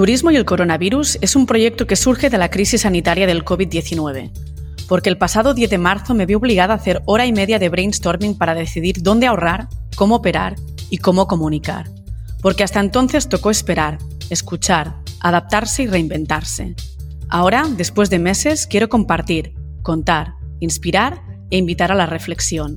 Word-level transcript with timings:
Turismo 0.00 0.30
y 0.30 0.36
el 0.36 0.46
coronavirus 0.46 1.18
es 1.20 1.36
un 1.36 1.44
proyecto 1.44 1.86
que 1.86 1.94
surge 1.94 2.30
de 2.30 2.38
la 2.38 2.48
crisis 2.48 2.80
sanitaria 2.80 3.26
del 3.26 3.44
COVID-19, 3.44 4.30
porque 4.88 5.10
el 5.10 5.18
pasado 5.18 5.52
10 5.52 5.68
de 5.68 5.76
marzo 5.76 6.14
me 6.14 6.24
vi 6.24 6.32
obligada 6.32 6.72
a 6.72 6.78
hacer 6.78 7.02
hora 7.04 7.26
y 7.26 7.34
media 7.34 7.58
de 7.58 7.68
brainstorming 7.68 8.38
para 8.38 8.54
decidir 8.54 9.02
dónde 9.02 9.26
ahorrar, 9.26 9.68
cómo 9.96 10.14
operar 10.14 10.56
y 10.88 10.96
cómo 10.96 11.26
comunicar, 11.26 11.90
porque 12.40 12.64
hasta 12.64 12.80
entonces 12.80 13.28
tocó 13.28 13.50
esperar, 13.50 13.98
escuchar, 14.30 14.96
adaptarse 15.20 15.82
y 15.82 15.86
reinventarse. 15.86 16.76
Ahora, 17.28 17.68
después 17.68 18.08
de 18.08 18.20
meses, 18.20 18.66
quiero 18.66 18.88
compartir, 18.88 19.52
contar, 19.82 20.32
inspirar 20.60 21.20
e 21.50 21.58
invitar 21.58 21.92
a 21.92 21.94
la 21.94 22.06
reflexión. 22.06 22.76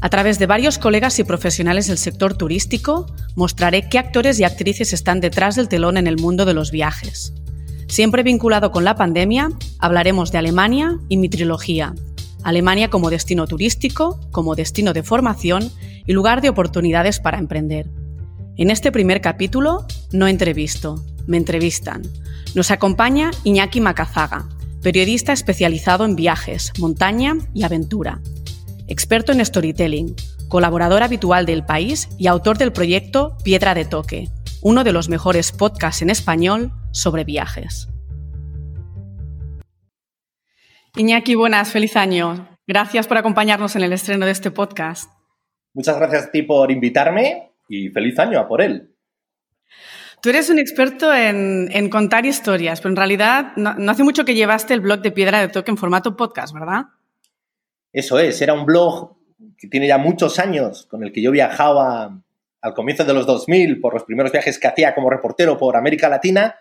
A 0.00 0.10
través 0.10 0.38
de 0.38 0.46
varios 0.46 0.78
colegas 0.78 1.18
y 1.18 1.24
profesionales 1.24 1.86
del 1.86 1.98
sector 1.98 2.36
turístico, 2.36 3.06
mostraré 3.36 3.88
qué 3.88 3.98
actores 3.98 4.38
y 4.38 4.44
actrices 4.44 4.92
están 4.92 5.20
detrás 5.20 5.56
del 5.56 5.68
telón 5.68 5.96
en 5.96 6.06
el 6.06 6.18
mundo 6.18 6.44
de 6.44 6.54
los 6.54 6.70
viajes. 6.70 7.32
Siempre 7.88 8.22
vinculado 8.22 8.70
con 8.70 8.84
la 8.84 8.96
pandemia, 8.96 9.50
hablaremos 9.78 10.32
de 10.32 10.38
Alemania 10.38 10.98
y 11.08 11.16
mi 11.16 11.28
trilogía. 11.28 11.94
Alemania 12.42 12.90
como 12.90 13.08
destino 13.08 13.46
turístico, 13.46 14.20
como 14.30 14.54
destino 14.54 14.92
de 14.92 15.02
formación 15.02 15.70
y 16.06 16.12
lugar 16.12 16.42
de 16.42 16.50
oportunidades 16.50 17.20
para 17.20 17.38
emprender. 17.38 17.88
En 18.56 18.70
este 18.70 18.92
primer 18.92 19.20
capítulo, 19.20 19.86
no 20.12 20.28
entrevisto, 20.28 21.02
me 21.26 21.38
entrevistan. 21.38 22.02
Nos 22.54 22.70
acompaña 22.70 23.30
Iñaki 23.42 23.80
Macazaga, 23.80 24.48
periodista 24.82 25.32
especializado 25.32 26.04
en 26.04 26.14
viajes, 26.14 26.72
montaña 26.78 27.38
y 27.54 27.62
aventura 27.62 28.20
experto 28.88 29.32
en 29.32 29.44
storytelling, 29.44 30.14
colaborador 30.48 31.02
habitual 31.02 31.46
del 31.46 31.64
país 31.64 32.08
y 32.18 32.26
autor 32.26 32.58
del 32.58 32.72
proyecto 32.72 33.36
Piedra 33.42 33.74
de 33.74 33.84
Toque, 33.84 34.28
uno 34.62 34.84
de 34.84 34.92
los 34.92 35.08
mejores 35.08 35.52
podcasts 35.52 36.02
en 36.02 36.10
español 36.10 36.72
sobre 36.92 37.24
viajes. 37.24 37.88
Iñaki, 40.96 41.34
buenas, 41.34 41.72
feliz 41.72 41.96
año. 41.96 42.48
Gracias 42.66 43.06
por 43.06 43.18
acompañarnos 43.18 43.74
en 43.76 43.82
el 43.82 43.92
estreno 43.92 44.26
de 44.26 44.32
este 44.32 44.50
podcast. 44.50 45.10
Muchas 45.74 45.96
gracias 45.96 46.26
a 46.26 46.30
ti 46.30 46.42
por 46.42 46.70
invitarme 46.70 47.50
y 47.68 47.88
feliz 47.88 48.18
año 48.18 48.38
a 48.38 48.46
por 48.46 48.62
él. 48.62 48.94
Tú 50.22 50.30
eres 50.30 50.48
un 50.48 50.58
experto 50.58 51.12
en, 51.12 51.90
contar 51.90 52.24
historias, 52.24 52.80
pero 52.80 52.90
en 52.90 52.96
realidad 52.96 53.52
no, 53.56 53.74
no, 53.74 53.90
hace 53.90 54.04
mucho 54.04 54.24
que 54.24 54.34
llevaste 54.34 54.72
el 54.72 54.80
blog 54.80 55.02
de 55.02 55.10
Piedra 55.10 55.40
de 55.40 55.48
Toque 55.48 55.70
en 55.70 55.76
formato 55.76 56.16
podcast, 56.16 56.54
¿verdad? 56.54 56.84
Eso 57.94 58.18
es, 58.18 58.42
era 58.42 58.54
un 58.54 58.66
blog 58.66 59.14
que 59.56 59.68
tiene 59.68 59.86
ya 59.86 59.98
muchos 59.98 60.40
años, 60.40 60.84
con 60.86 61.04
el 61.04 61.12
que 61.12 61.22
yo 61.22 61.30
viajaba 61.30 62.20
al 62.60 62.74
comienzo 62.74 63.04
de 63.04 63.14
los 63.14 63.24
2000 63.24 63.80
por 63.80 63.94
los 63.94 64.02
primeros 64.02 64.32
viajes 64.32 64.58
que 64.58 64.66
hacía 64.66 64.96
como 64.96 65.10
reportero 65.10 65.56
por 65.56 65.76
América 65.76 66.08
Latina. 66.08 66.56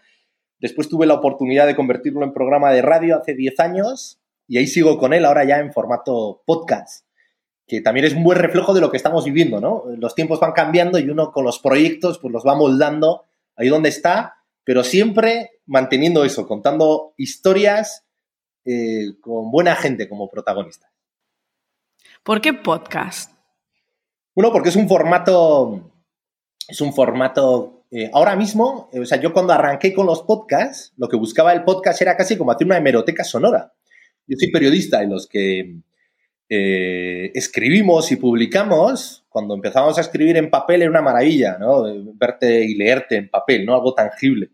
Después 0.59 0.87
tuve 0.89 1.07
la 1.07 1.15
oportunidad 1.15 1.65
de 1.65 1.75
convertirlo 1.75 2.23
en 2.23 2.33
programa 2.33 2.71
de 2.71 2.83
radio 2.83 3.17
hace 3.17 3.33
10 3.33 3.59
años 3.61 4.19
y 4.47 4.59
ahí 4.59 4.67
sigo 4.67 4.99
con 4.99 5.11
él 5.11 5.25
ahora 5.25 5.43
ya 5.43 5.57
en 5.57 5.73
formato 5.73 6.43
podcast, 6.45 7.07
que 7.65 7.81
también 7.81 8.05
es 8.05 8.13
un 8.13 8.23
buen 8.23 8.37
reflejo 8.37 8.75
de 8.75 8.81
lo 8.81 8.91
que 8.91 8.97
estamos 8.97 9.25
viviendo, 9.25 9.59
¿no? 9.59 9.85
Los 9.97 10.13
tiempos 10.13 10.39
van 10.39 10.51
cambiando 10.51 10.99
y 10.99 11.09
uno 11.09 11.31
con 11.31 11.45
los 11.45 11.57
proyectos 11.57 12.19
pues 12.19 12.31
los 12.31 12.45
va 12.45 12.53
moldando 12.53 13.23
ahí 13.55 13.69
donde 13.69 13.89
está, 13.89 14.35
pero 14.63 14.83
siempre 14.83 15.49
manteniendo 15.65 16.25
eso, 16.25 16.47
contando 16.47 17.15
historias 17.17 18.05
eh, 18.65 19.19
con 19.19 19.49
buena 19.49 19.75
gente 19.75 20.07
como 20.07 20.29
protagonista. 20.29 20.92
¿Por 22.23 22.39
qué 22.39 22.53
podcast? 22.53 23.33
Bueno, 24.33 24.53
porque 24.53 24.69
es 24.69 24.77
un 24.77 24.87
formato, 24.87 25.91
es 26.69 26.79
un 26.79 26.93
formato, 26.93 27.83
eh, 27.91 28.09
ahora 28.13 28.37
mismo, 28.37 28.89
eh, 28.93 29.01
o 29.01 29.05
sea, 29.05 29.19
yo 29.19 29.33
cuando 29.33 29.51
arranqué 29.51 29.93
con 29.93 30.05
los 30.05 30.21
podcasts, 30.21 30.93
lo 30.95 31.09
que 31.09 31.17
buscaba 31.17 31.51
el 31.51 31.65
podcast 31.65 32.01
era 32.01 32.15
casi 32.15 32.37
como 32.37 32.51
hacer 32.51 32.65
una 32.65 32.77
hemeroteca 32.77 33.25
sonora. 33.25 33.73
Yo 34.25 34.37
soy 34.39 34.51
periodista 34.51 35.03
y 35.03 35.09
los 35.09 35.27
que 35.27 35.81
eh, 36.47 37.31
escribimos 37.35 38.09
y 38.13 38.15
publicamos, 38.15 39.25
cuando 39.27 39.53
empezamos 39.53 39.97
a 39.97 40.01
escribir 40.01 40.37
en 40.37 40.49
papel 40.49 40.83
era 40.83 40.91
una 40.91 41.01
maravilla, 41.01 41.57
¿no? 41.59 41.83
Verte 42.13 42.63
y 42.63 42.75
leerte 42.75 43.17
en 43.17 43.29
papel, 43.29 43.65
¿no? 43.65 43.75
Algo 43.75 43.93
tangible. 43.93 44.49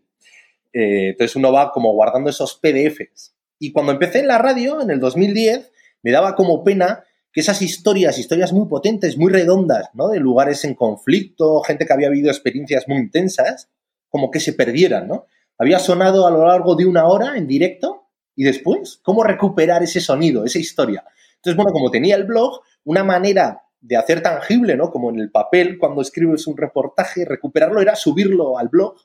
entonces 0.72 1.36
uno 1.36 1.52
va 1.52 1.70
como 1.70 1.92
guardando 1.92 2.30
esos 2.30 2.56
PDFs. 2.56 3.36
Y 3.60 3.70
cuando 3.70 3.92
empecé 3.92 4.18
en 4.18 4.26
la 4.26 4.38
radio, 4.38 4.80
en 4.80 4.90
el 4.90 4.98
2010, 4.98 5.70
me 6.02 6.10
daba 6.10 6.34
como 6.34 6.64
pena 6.64 7.04
que 7.32 7.40
esas 7.40 7.62
historias, 7.62 8.18
historias 8.18 8.52
muy 8.52 8.66
potentes, 8.66 9.16
muy 9.16 9.32
redondas, 9.32 9.90
¿no? 9.94 10.08
De 10.08 10.18
lugares 10.18 10.64
en 10.64 10.74
conflicto, 10.74 11.60
gente 11.60 11.86
que 11.86 11.92
había 11.92 12.08
vivido 12.08 12.30
experiencias 12.30 12.88
muy 12.88 12.98
intensas, 12.98 13.68
como 14.08 14.30
que 14.30 14.40
se 14.40 14.52
perdieran, 14.52 15.06
¿no? 15.06 15.26
Había 15.58 15.78
sonado 15.78 16.26
a 16.26 16.30
lo 16.30 16.46
largo 16.46 16.74
de 16.74 16.86
una 16.86 17.06
hora 17.06 17.36
en 17.36 17.46
directo 17.46 18.08
y 18.34 18.44
después, 18.44 19.00
¿cómo 19.02 19.22
recuperar 19.22 19.82
ese 19.82 20.00
sonido, 20.00 20.44
esa 20.44 20.58
historia? 20.58 21.04
Entonces, 21.36 21.56
bueno, 21.56 21.72
como 21.72 21.90
tenía 21.90 22.16
el 22.16 22.24
blog, 22.24 22.60
una 22.84 23.04
manera 23.04 23.62
de 23.80 23.96
hacer 23.96 24.22
tangible, 24.22 24.76
¿no? 24.76 24.90
Como 24.90 25.10
en 25.10 25.20
el 25.20 25.30
papel, 25.30 25.78
cuando 25.78 26.02
escribes 26.02 26.46
un 26.46 26.56
reportaje, 26.56 27.24
recuperarlo 27.24 27.80
era 27.80 27.94
subirlo 27.94 28.58
al 28.58 28.68
blog 28.68 28.96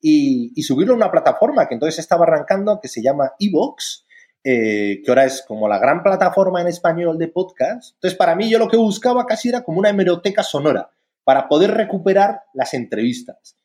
y, 0.00 0.52
y 0.54 0.62
subirlo 0.62 0.92
a 0.92 0.96
una 0.96 1.10
plataforma 1.10 1.66
que 1.66 1.74
entonces 1.74 1.98
estaba 1.98 2.24
arrancando 2.24 2.78
que 2.80 2.88
se 2.88 3.02
llama 3.02 3.32
Evox, 3.38 4.03
eh, 4.44 5.00
que 5.02 5.10
ahora 5.10 5.24
es 5.24 5.42
como 5.48 5.66
la 5.68 5.78
gran 5.78 6.02
plataforma 6.02 6.60
en 6.60 6.68
español 6.68 7.16
de 7.16 7.28
podcast. 7.28 7.94
Entonces, 7.94 8.16
para 8.16 8.34
mí, 8.36 8.50
yo 8.50 8.58
lo 8.58 8.68
que 8.68 8.76
buscaba 8.76 9.24
casi 9.24 9.48
era 9.48 9.62
como 9.62 9.78
una 9.78 9.88
hemeroteca 9.88 10.42
sonora 10.42 10.90
para 11.24 11.48
poder 11.48 11.70
recuperar 11.72 12.42
las 12.52 12.74
entrevistas. 12.74 13.56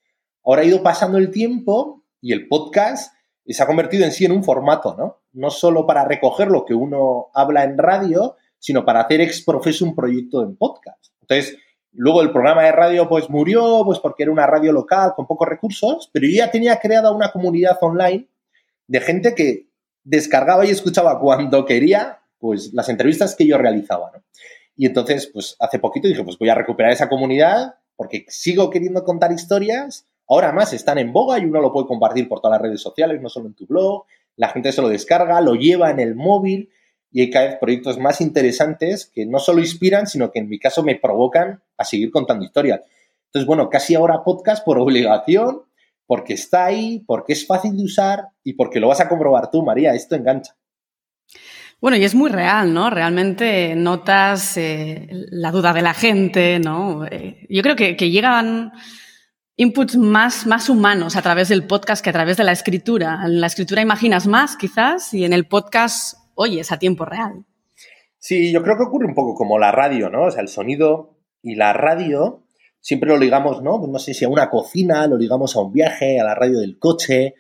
Ahora 0.44 0.62
ha 0.62 0.66
ido 0.66 0.81
pasando 0.81 1.17
el 1.17 1.31
tiempo 1.31 2.06
y 2.22 2.31
el 2.31 2.47
podcast 2.47 3.13
se 3.45 3.63
ha 3.63 3.67
convertido 3.67 4.06
en 4.06 4.12
sí 4.12 4.25
en 4.25 4.31
un 4.31 4.44
formato, 4.44 4.95
¿no? 4.97 5.22
No 5.34 5.50
solo 5.50 5.85
para 5.85 6.06
recoger 6.06 6.50
lo 6.50 6.66
que 6.66 6.73
uno 6.73 7.28
habla 7.34 7.63
en 7.63 7.78
radio, 7.78 8.38
sino 8.57 8.85
para 8.85 9.01
hacer 9.01 9.22
ex 9.22 9.44
profeso 9.44 9.85
un 9.85 9.96
proyecto 9.96 10.44
en 10.44 10.56
podcast. 10.56 11.13
Entonces, 11.22 11.57
luego 11.91 12.22
el 12.22 12.31
programa 12.31 12.63
de 12.63 12.72
radio 12.72 13.09
pues 13.09 13.29
murió, 13.29 13.81
pues 13.85 14.00
porque 14.00 14.23
era 14.23 14.31
una 14.31 14.47
radio 14.47 14.72
local 14.72 15.13
con 15.16 15.28
pocos 15.28 15.47
recursos, 15.47 16.09
pero 16.13 16.28
ya 16.28 16.51
tenía 16.51 16.79
creada 16.79 17.11
una 17.11 17.31
comunidad 17.31 17.78
online 17.81 18.29
de 18.88 19.00
gente 19.01 19.35
que 19.35 19.69
descargaba 20.03 20.65
y 20.65 20.69
escuchaba 20.69 21.19
cuando 21.19 21.65
quería, 21.65 22.19
pues 22.39 22.73
las 22.73 22.89
entrevistas 22.89 23.35
que 23.35 23.45
yo 23.45 23.57
realizaba, 23.57 24.11
¿no? 24.13 24.23
Y 24.75 24.85
entonces, 24.85 25.29
pues 25.33 25.57
hace 25.59 25.77
poquito 25.77 26.07
dije, 26.07 26.23
pues 26.23 26.37
voy 26.37 26.47
a 26.47 26.55
recuperar 26.55 26.93
esa 26.93 27.09
comunidad 27.09 27.75
porque 27.97 28.25
sigo 28.29 28.69
queriendo 28.69 29.03
contar 29.03 29.29
historias. 29.33 30.07
Ahora 30.25 30.53
más 30.53 30.71
están 30.71 30.97
en 30.99 31.11
boga 31.11 31.37
y 31.37 31.43
uno 31.43 31.59
lo 31.59 31.73
puede 31.73 31.87
compartir 31.87 32.29
por 32.29 32.39
todas 32.39 32.55
las 32.55 32.61
redes 32.61 32.81
sociales, 32.81 33.21
no 33.21 33.27
solo 33.27 33.47
en 33.47 33.55
tu 33.55 33.67
blog. 33.67 34.05
La 34.37 34.47
gente 34.47 34.71
se 34.71 34.81
lo 34.81 34.87
descarga, 34.87 35.41
lo 35.41 35.55
lleva 35.55 35.91
en 35.91 35.99
el 35.99 36.16
móvil 36.16 36.69
y 37.11 37.19
hay 37.19 37.29
cada 37.29 37.47
vez 37.47 37.57
proyectos 37.59 37.97
más 37.97 38.21
interesantes 38.21 39.05
que 39.05 39.25
no 39.25 39.39
solo 39.39 39.59
inspiran, 39.59 40.07
sino 40.07 40.31
que 40.31 40.39
en 40.39 40.47
mi 40.47 40.59
caso 40.59 40.81
me 40.81 40.95
provocan 40.95 41.61
a 41.77 41.83
seguir 41.83 42.09
contando 42.09 42.45
historias. 42.45 42.79
Entonces, 43.25 43.45
bueno, 43.45 43.69
casi 43.69 43.95
ahora 43.95 44.23
podcast 44.23 44.63
por 44.63 44.79
obligación 44.79 45.63
porque 46.09 46.34
está 46.34 46.66
ahí, 46.66 47.03
porque 47.06 47.34
es 47.34 47.46
fácil 47.46 47.78
de 47.78 47.84
usar 47.84 48.30
y 48.44 48.53
porque 48.53 48.80
lo 48.80 48.88
vas 48.88 49.00
a 49.00 49.08
comprobar 49.08 49.52
tú, 49.52 49.62
María, 49.62 49.94
esto 49.94 50.16
engancha. 50.16 50.56
Bueno, 51.80 51.97
y 51.97 52.03
es 52.03 52.16
muy 52.16 52.31
real, 52.31 52.74
¿no? 52.74 52.90
Realmente 52.90 53.75
notas 53.75 54.58
eh, 54.58 55.08
la 55.12 55.52
duda 55.52 55.72
de 55.72 55.84
la 55.84 55.94
gente, 55.94 56.58
¿no? 56.58 57.06
Eh, 57.06 57.46
yo 57.47 57.62
creo 57.62 57.75
que, 57.75 57.94
llegan 58.09 58.72
inputs 59.56 59.97
más, 59.97 60.47
más 60.47 60.68
humanos 60.68 61.16
a 61.16 61.22
través 61.22 61.50
del 61.50 61.68
podcast 61.68 62.03
que 62.03 62.09
a 62.09 62.14
través 62.14 62.38
de 62.38 62.44
la 62.44 62.53
escritura. 62.53 63.22
En 63.24 63.40
la 63.40 63.46
escritura 63.46 63.84
imaginas 63.84 64.26
más, 64.26 64.58
quizás, 64.58 65.14
y 65.14 65.26
en 65.26 65.34
el 65.34 65.46
podcast 65.46 66.18
oyes 66.34 66.72
a 66.72 66.80
tiempo 66.80 67.06
real. 67.06 67.46
Sí, 68.18 68.52
yo 68.52 68.64
creo 68.64 68.78
que 68.78 68.86
ocurre 68.86 69.06
un 69.06 69.14
poco 69.14 69.36
como 69.36 69.59
la 69.59 69.72
radio, 69.72 70.09
¿no? 70.09 70.24
O 70.24 70.31
sea, 70.31 70.41
el 70.41 70.47
sonido 70.47 71.20
y 71.44 71.53
la 71.53 71.72
radio 71.74 72.47
siempre 72.81 73.09
lo 73.09 73.17
ligamos, 73.17 73.62
¿no? 73.62 73.85
No 73.88 74.00
sé 74.00 74.13
si 74.13 74.25
a 74.25 74.29
una 74.29 74.50
cocina, 74.50 75.07
lo 75.07 75.17
ligamos 75.17 75.56
a 75.56 75.62
un 75.62 75.72
viaje, 75.72 76.19
a 76.19 76.23
la 76.23 76.35
radio 76.35 76.59
del 76.59 76.79
coche. 76.79 77.35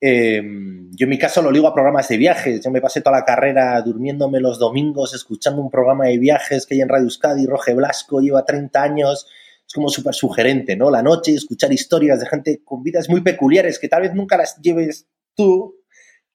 Em, 0.00 0.90
yo 0.92 1.04
en 1.04 1.10
mi 1.10 1.18
caso 1.18 1.42
lo 1.42 1.50
ligo 1.50 1.66
a 1.66 1.74
programas 1.74 2.08
de 2.08 2.16
viajes. 2.16 2.60
Yo 2.64 2.70
me 2.70 2.80
pasé 2.80 3.00
toda 3.00 3.18
la 3.18 3.24
carrera 3.24 3.80
durmiéndome 3.82 4.40
los 4.40 4.58
domingos, 4.58 5.14
escuchando 5.14 5.60
un 5.60 5.70
programa 5.70 6.06
de 6.06 6.18
viajes 6.18 6.66
que 6.66 6.74
hay 6.74 6.80
en 6.80 6.88
Radio 6.88 7.04
Euskadi, 7.04 7.46
Roge 7.46 7.74
Blasco, 7.74 8.20
lleva 8.20 8.44
30 8.44 8.82
años. 8.82 9.26
Es 9.66 9.74
como 9.74 9.88
súper 9.88 10.14
sugerente, 10.14 10.76
¿no? 10.76 10.90
La 10.90 11.02
noche, 11.02 11.34
escuchar 11.34 11.72
historias 11.72 12.20
de 12.20 12.26
gente 12.26 12.62
con 12.64 12.82
vidas 12.82 13.08
muy 13.08 13.20
peculiares 13.20 13.78
que 13.78 13.88
tal 13.88 14.02
vez 14.02 14.14
nunca 14.14 14.36
las 14.36 14.56
lleves 14.62 15.08
tú 15.34 15.76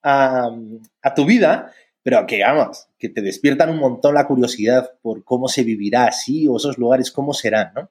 a, 0.03 0.49
a 1.01 1.13
tu 1.13 1.25
vida, 1.25 1.71
pero 2.03 2.25
que, 2.27 2.43
vamos, 2.43 2.87
que 2.99 3.09
te 3.09 3.21
despiertan 3.21 3.69
un 3.69 3.79
montón 3.79 4.13
la 4.13 4.27
curiosidad 4.27 4.91
por 5.01 5.23
cómo 5.23 5.47
se 5.47 5.63
vivirá 5.63 6.05
así 6.05 6.47
o 6.47 6.57
esos 6.57 6.77
lugares 6.77 7.11
cómo 7.11 7.33
serán, 7.33 7.71
¿no? 7.73 7.89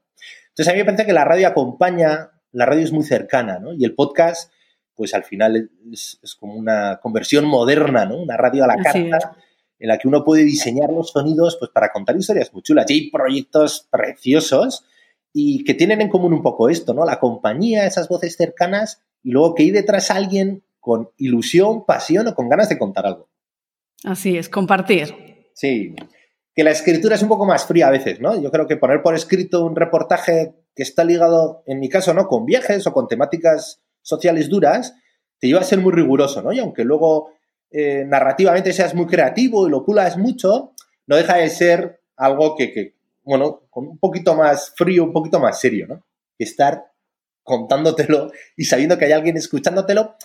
Entonces 0.53 0.69
a 0.69 0.73
mí 0.73 0.81
me 0.81 0.85
parece 0.85 1.07
que 1.07 1.15
la 1.15 1.25
radio 1.25 1.49
acompaña, 1.49 2.31
la 2.53 2.67
radio 2.67 2.85
es 2.85 2.93
muy 2.93 3.05
cercana, 3.05 3.59
¿no? 3.59 3.73
Y 3.73 3.85
el 3.85 3.95
podcast, 3.95 4.53
pues 4.95 5.15
al 5.15 5.25
final 5.25 5.71
es, 5.91 6.21
como 6.39 6.55
una 6.55 7.01
conversión 7.01 7.47
moderna, 7.47 8.05
¿no? 8.05 8.19
Una 8.19 8.37
radio 8.37 8.65
a 8.65 8.67
la 8.67 8.77
carta 8.77 9.37
en 9.79 9.89
la 9.89 9.99
que 9.99 10.09
uno 10.09 10.25
puede 10.25 10.45
diseñar 10.45 10.91
los 10.91 11.11
sonidos 11.11 11.57
pues 11.59 11.71
para 11.73 11.91
contar 11.91 12.17
historias 12.17 12.53
muy 12.53 12.63
chulas. 12.63 12.89
Y 12.91 12.93
hay 12.93 13.11
proyectos 13.11 13.89
preciosos 13.91 14.85
y 15.33 15.65
que 15.65 15.73
tienen 15.73 16.03
en 16.03 16.11
común 16.11 16.35
un 16.35 16.43
poco 16.43 16.69
esto, 16.69 16.93
¿no? 16.93 17.07
La 17.07 17.19
compañía, 17.19 17.87
esas 17.87 18.09
voces 18.09 18.37
cercanas 18.37 19.03
y 19.23 19.31
luego 19.31 19.55
que 19.55 19.63
hay 19.63 19.71
detrás 19.71 20.11
alguien 20.11 20.63
con 20.81 21.11
ilusión, 21.17 21.87
pasión 21.87 22.29
o 22.29 22.35
con 22.35 22.51
ganas 22.51 22.69
de 22.69 22.79
contar 22.79 23.07
algo. 23.07 23.31
Así 24.05 24.37
es, 24.37 24.49
compartir. 24.51 25.15
Sí, 25.55 25.95
que 26.55 26.65
la 26.65 26.71
escritura 26.71 27.15
es 27.15 27.23
un 27.23 27.29
poco 27.29 27.47
más 27.47 27.67
fría 27.67 27.89
a 27.89 27.91
veces, 27.91 28.21
¿no? 28.21 28.41
Yo 28.41 28.51
creo 28.51 28.67
que 28.67 28.77
poner 28.77 29.03
por 29.03 29.15
escrito 29.15 29.65
un 29.65 29.75
reportaje 29.75 30.55
que 30.75 30.83
está 30.83 31.05
ligado, 31.05 31.63
en 31.67 31.81
mi 31.81 31.89
caso, 31.89 32.13
¿no? 32.13 32.27
Con 32.29 32.45
viajes 32.45 32.87
o 32.87 32.93
con 32.93 33.09
temáticas 33.09 33.83
sociales 34.03 34.49
duras, 34.49 34.95
te 35.39 35.49
lleva 35.49 35.61
a 35.61 35.65
ser 35.65 35.81
muy 35.81 35.93
riguroso, 35.93 36.43
¿no? 36.43 36.53
Y 36.53 36.59
aunque 36.59 36.85
luego 36.85 37.31
eh, 37.71 38.05
narrativamente 38.07 38.73
seas 38.73 38.95
muy 38.95 39.07
creativo 39.07 39.67
y 39.67 39.71
lo 39.71 39.85
pulas 39.85 40.19
mucho, 40.19 40.73
no 41.07 41.17
deja 41.17 41.37
de 41.37 41.49
ser 41.49 42.01
algo 42.17 42.55
que, 42.55 42.73
que, 42.73 42.97
bueno, 43.23 43.63
con 43.71 43.89
un 43.89 43.99
poquito 43.99 44.35
más 44.35 44.75
frío, 44.77 45.05
un 45.05 45.13
poquito 45.13 45.41
más 45.41 45.59
serio, 45.59 45.87
¿no? 45.89 46.05
Estar 46.39 46.85
contándotelo 47.43 48.31
y 48.57 48.65
sabiendo 48.65 48.99
que 48.99 49.07
hay 49.07 49.13
alguien 49.13 49.37
escuchándotelo 49.37 50.17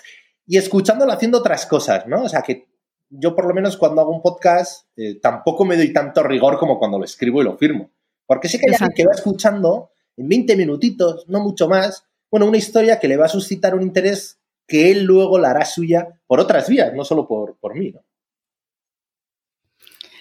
y 0.46 0.58
escuchándolo 0.58 1.12
haciendo 1.12 1.40
otras 1.40 1.66
cosas, 1.66 2.06
¿no? 2.08 2.24
O 2.24 2.30
sea, 2.30 2.42
que 2.42 2.68
yo 3.10 3.36
por 3.36 3.48
lo 3.48 3.54
menos 3.54 3.78
cuando 3.78 4.02
hago 4.02 4.14
un 4.14 4.22
podcast 4.22 4.88
eh, 4.96 5.20
tampoco 5.20 5.66
me 5.66 5.78
doy 5.78 5.94
tanto 5.94 6.24
rigor 6.24 6.58
como 6.58 6.80
cuando 6.80 6.98
lo 6.98 7.06
escribo 7.06 7.42
y 7.42 7.46
lo 7.46 7.58
firmo. 7.58 7.92
Porque 8.26 8.50
sé 8.50 8.60
que 8.60 8.70
hay 8.70 8.74
alguien 8.74 8.96
que 8.96 9.06
va 9.06 9.14
escuchando 9.14 9.92
en 10.18 10.28
20 10.28 10.56
minutitos, 10.56 11.26
no 11.28 11.40
mucho 11.40 11.70
más, 11.70 12.06
bueno, 12.30 12.46
una 12.46 12.58
historia 12.58 13.00
que 13.00 13.08
le 13.08 13.18
va 13.18 13.26
a 13.26 13.30
suscitar 13.30 13.74
un 13.76 13.84
interés 13.84 14.40
que 14.68 14.92
él 14.92 15.04
luego 15.04 15.40
la 15.40 15.52
hará 15.52 15.64
suya 15.64 16.20
por 16.28 16.40
otras 16.40 16.68
vías, 16.68 16.94
no 16.94 17.06
solo 17.06 17.28
por, 17.28 17.58
por 17.58 17.76
mí, 17.76 17.92
¿no? 17.92 18.04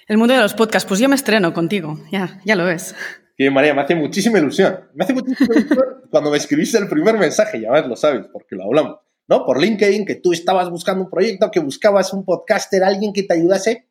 El 0.06 0.18
mundo 0.18 0.34
de 0.34 0.40
los 0.40 0.54
podcasts, 0.54 0.86
pues 0.86 1.00
yo 1.00 1.08
me 1.08 1.16
estreno 1.16 1.52
contigo, 1.52 1.98
ya, 2.12 2.40
ya 2.44 2.54
lo 2.54 2.64
ves. 2.64 2.94
Que 3.36 3.50
María, 3.50 3.74
me 3.74 3.82
hace 3.82 3.96
muchísima 3.96 4.38
ilusión. 4.38 4.88
Me 4.94 5.04
hace 5.04 5.14
muchísima 5.14 5.52
ilusión 5.52 5.84
cuando 6.10 6.30
me 6.30 6.36
escribiste 6.36 6.78
el 6.78 6.88
primer 6.88 7.18
mensaje, 7.18 7.60
ya 7.60 7.72
ves, 7.72 7.86
lo 7.86 7.96
sabes, 7.96 8.26
porque 8.32 8.54
lo 8.54 8.64
hablamos. 8.64 8.98
¿No? 9.28 9.44
Por 9.44 9.60
LinkedIn, 9.60 10.06
que 10.06 10.16
tú 10.16 10.32
estabas 10.32 10.70
buscando 10.70 11.04
un 11.04 11.10
proyecto, 11.10 11.50
que 11.50 11.60
buscabas 11.60 12.12
un 12.12 12.24
podcaster, 12.24 12.84
alguien 12.84 13.12
que 13.12 13.22
te 13.22 13.34
ayudase 13.34 13.88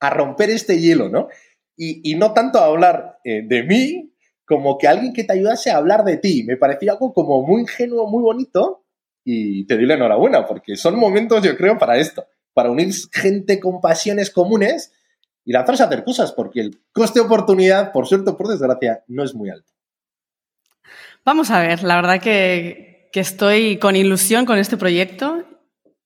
a 0.00 0.10
romper 0.10 0.50
este 0.50 0.80
hielo, 0.80 1.08
¿no? 1.08 1.28
Y, 1.76 2.14
no 2.16 2.34
tanto 2.34 2.58
a 2.58 2.66
hablar 2.66 3.20
eh, 3.24 3.42
de 3.42 3.62
mí, 3.62 4.12
como 4.44 4.76
que 4.76 4.86
alguien 4.86 5.14
que 5.14 5.24
te 5.24 5.32
ayudase 5.32 5.70
a 5.70 5.78
hablar 5.78 6.04
de 6.04 6.18
ti. 6.18 6.44
Me 6.44 6.58
parecía 6.58 6.92
algo 6.92 7.14
como 7.14 7.42
muy 7.42 7.62
ingenuo, 7.62 8.06
muy 8.06 8.22
bonito, 8.22 8.84
y 9.24 9.64
te 9.66 9.76
doy 9.76 9.86
la 9.86 9.94
enhorabuena, 9.94 10.44
porque 10.44 10.76
son 10.76 10.98
momentos, 10.98 11.42
yo 11.42 11.56
creo, 11.56 11.78
para 11.78 11.96
esto, 11.96 12.26
para 12.52 12.70
unir 12.70 12.92
gente 13.12 13.60
con 13.60 13.80
pasiones 13.80 14.30
comunes 14.30 14.92
y 15.44 15.52
lanzarse 15.52 15.82
a 15.82 15.86
hacer 15.86 16.04
cosas, 16.04 16.32
porque 16.32 16.60
el 16.60 16.82
coste 16.92 17.20
de 17.20 17.26
oportunidad, 17.26 17.92
por 17.92 18.06
suerte 18.06 18.30
o 18.30 18.36
por 18.36 18.48
desgracia, 18.48 19.04
no 19.08 19.24
es 19.24 19.34
muy 19.34 19.48
alto. 19.48 19.72
Vamos 21.24 21.50
a 21.50 21.60
ver, 21.60 21.82
la 21.82 21.96
verdad 21.96 22.20
que, 22.20 22.99
que 23.12 23.20
estoy 23.20 23.78
con 23.78 23.96
ilusión 23.96 24.46
con 24.46 24.58
este 24.58 24.76
proyecto 24.76 25.44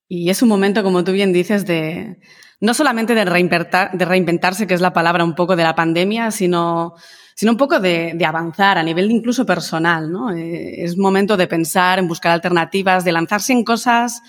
y 0.09 0.31
es 0.31 0.43
un 0.43 0.49
momento, 0.49 0.83
como 0.83 1.05
tú 1.05 1.13
bien 1.13 1.33
dices, 1.33 1.67
de 1.67 2.19
no 2.61 2.73
solamente 2.73 3.15
de, 3.15 3.25
reinventarse, 3.25 4.67
que 4.67 4.75
es 4.75 4.81
la 4.81 4.93
palabra 4.93 5.25
un 5.25 5.35
poco 5.35 5.57
de 5.57 5.65
la 5.65 5.75
pandemia, 5.75 6.31
sino, 6.31 6.95
sino 7.35 7.53
un 7.53 7.59
poco 7.59 7.81
de, 7.81 8.17
avanzar 8.27 8.79
a 8.79 8.83
nivel 8.83 9.11
incluso 9.11 9.45
personal. 9.45 10.11
¿no? 10.11 10.33
Eh, 10.33 10.83
es 10.83 10.97
momento 10.97 11.37
de 11.37 11.47
pensar, 11.47 11.99
en 11.99 12.09
buscar 12.09 12.33
alternativas, 12.33 13.05
de 13.05 13.13
lanzarse 13.13 13.53
en 13.53 13.65
cosas 13.65 14.23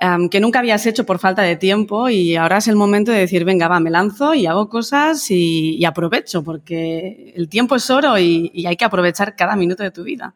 em, 0.00 0.28
que 0.28 0.40
nunca 0.40 0.58
habías 0.60 0.86
hecho 0.86 1.04
por 1.04 1.18
falta 1.18 1.42
de 1.42 1.56
tiempo 1.56 2.08
y 2.08 2.36
ahora 2.36 2.58
es 2.58 2.68
el 2.68 2.76
momento 2.76 3.12
de 3.12 3.18
decir, 3.18 3.44
venga, 3.44 3.68
va, 3.68 3.80
me 3.80 3.90
lanzo 3.90 4.34
y 4.34 4.46
hago 4.46 4.68
cosas 4.68 5.30
y, 5.30 5.84
aprovecho, 5.84 6.42
porque 6.42 7.32
el 7.36 7.48
tiempo 7.48 7.76
es 7.76 7.88
oro 7.90 8.18
y 8.18 8.66
hay 8.66 8.76
que 8.76 8.84
aprovechar 8.84 9.36
cada 9.36 9.56
minuto 9.56 9.82
de 9.82 9.90
tu 9.90 10.02
vida. 10.04 10.34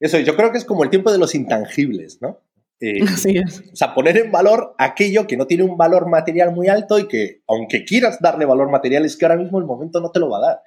Eso, 0.00 0.18
yo 0.18 0.36
creo 0.36 0.52
que 0.52 0.58
es 0.58 0.64
como 0.64 0.84
el 0.84 0.90
tiempo 0.90 1.10
de 1.10 1.18
los 1.18 1.34
intangibles, 1.34 2.20
¿no? 2.20 2.40
Eh, 2.80 3.00
Así 3.08 3.38
es. 3.38 3.62
O 3.72 3.76
sea, 3.76 3.94
poner 3.94 4.18
en 4.18 4.30
valor 4.30 4.74
aquello 4.78 5.26
que 5.26 5.36
no 5.36 5.46
tiene 5.46 5.64
un 5.64 5.76
valor 5.76 6.08
material 6.08 6.52
muy 6.52 6.68
alto 6.68 6.98
y 6.98 7.08
que, 7.08 7.42
aunque 7.46 7.84
quieras 7.84 8.18
darle 8.20 8.44
valor 8.44 8.70
material, 8.70 9.04
es 9.04 9.16
que 9.16 9.24
ahora 9.24 9.38
mismo 9.38 9.58
el 9.58 9.64
momento 9.64 10.00
no 10.00 10.10
te 10.10 10.20
lo 10.20 10.30
va 10.30 10.38
a 10.38 10.48
dar. 10.48 10.62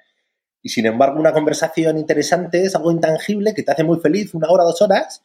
Y 0.62 0.68
sin 0.70 0.86
embargo, 0.86 1.18
una 1.18 1.32
conversación 1.32 1.96
interesante 1.96 2.62
es 2.64 2.74
algo 2.74 2.92
intangible 2.92 3.54
que 3.54 3.62
te 3.62 3.72
hace 3.72 3.84
muy 3.84 3.98
feliz 4.00 4.34
una 4.34 4.48
hora, 4.48 4.64
dos 4.64 4.82
horas, 4.82 5.22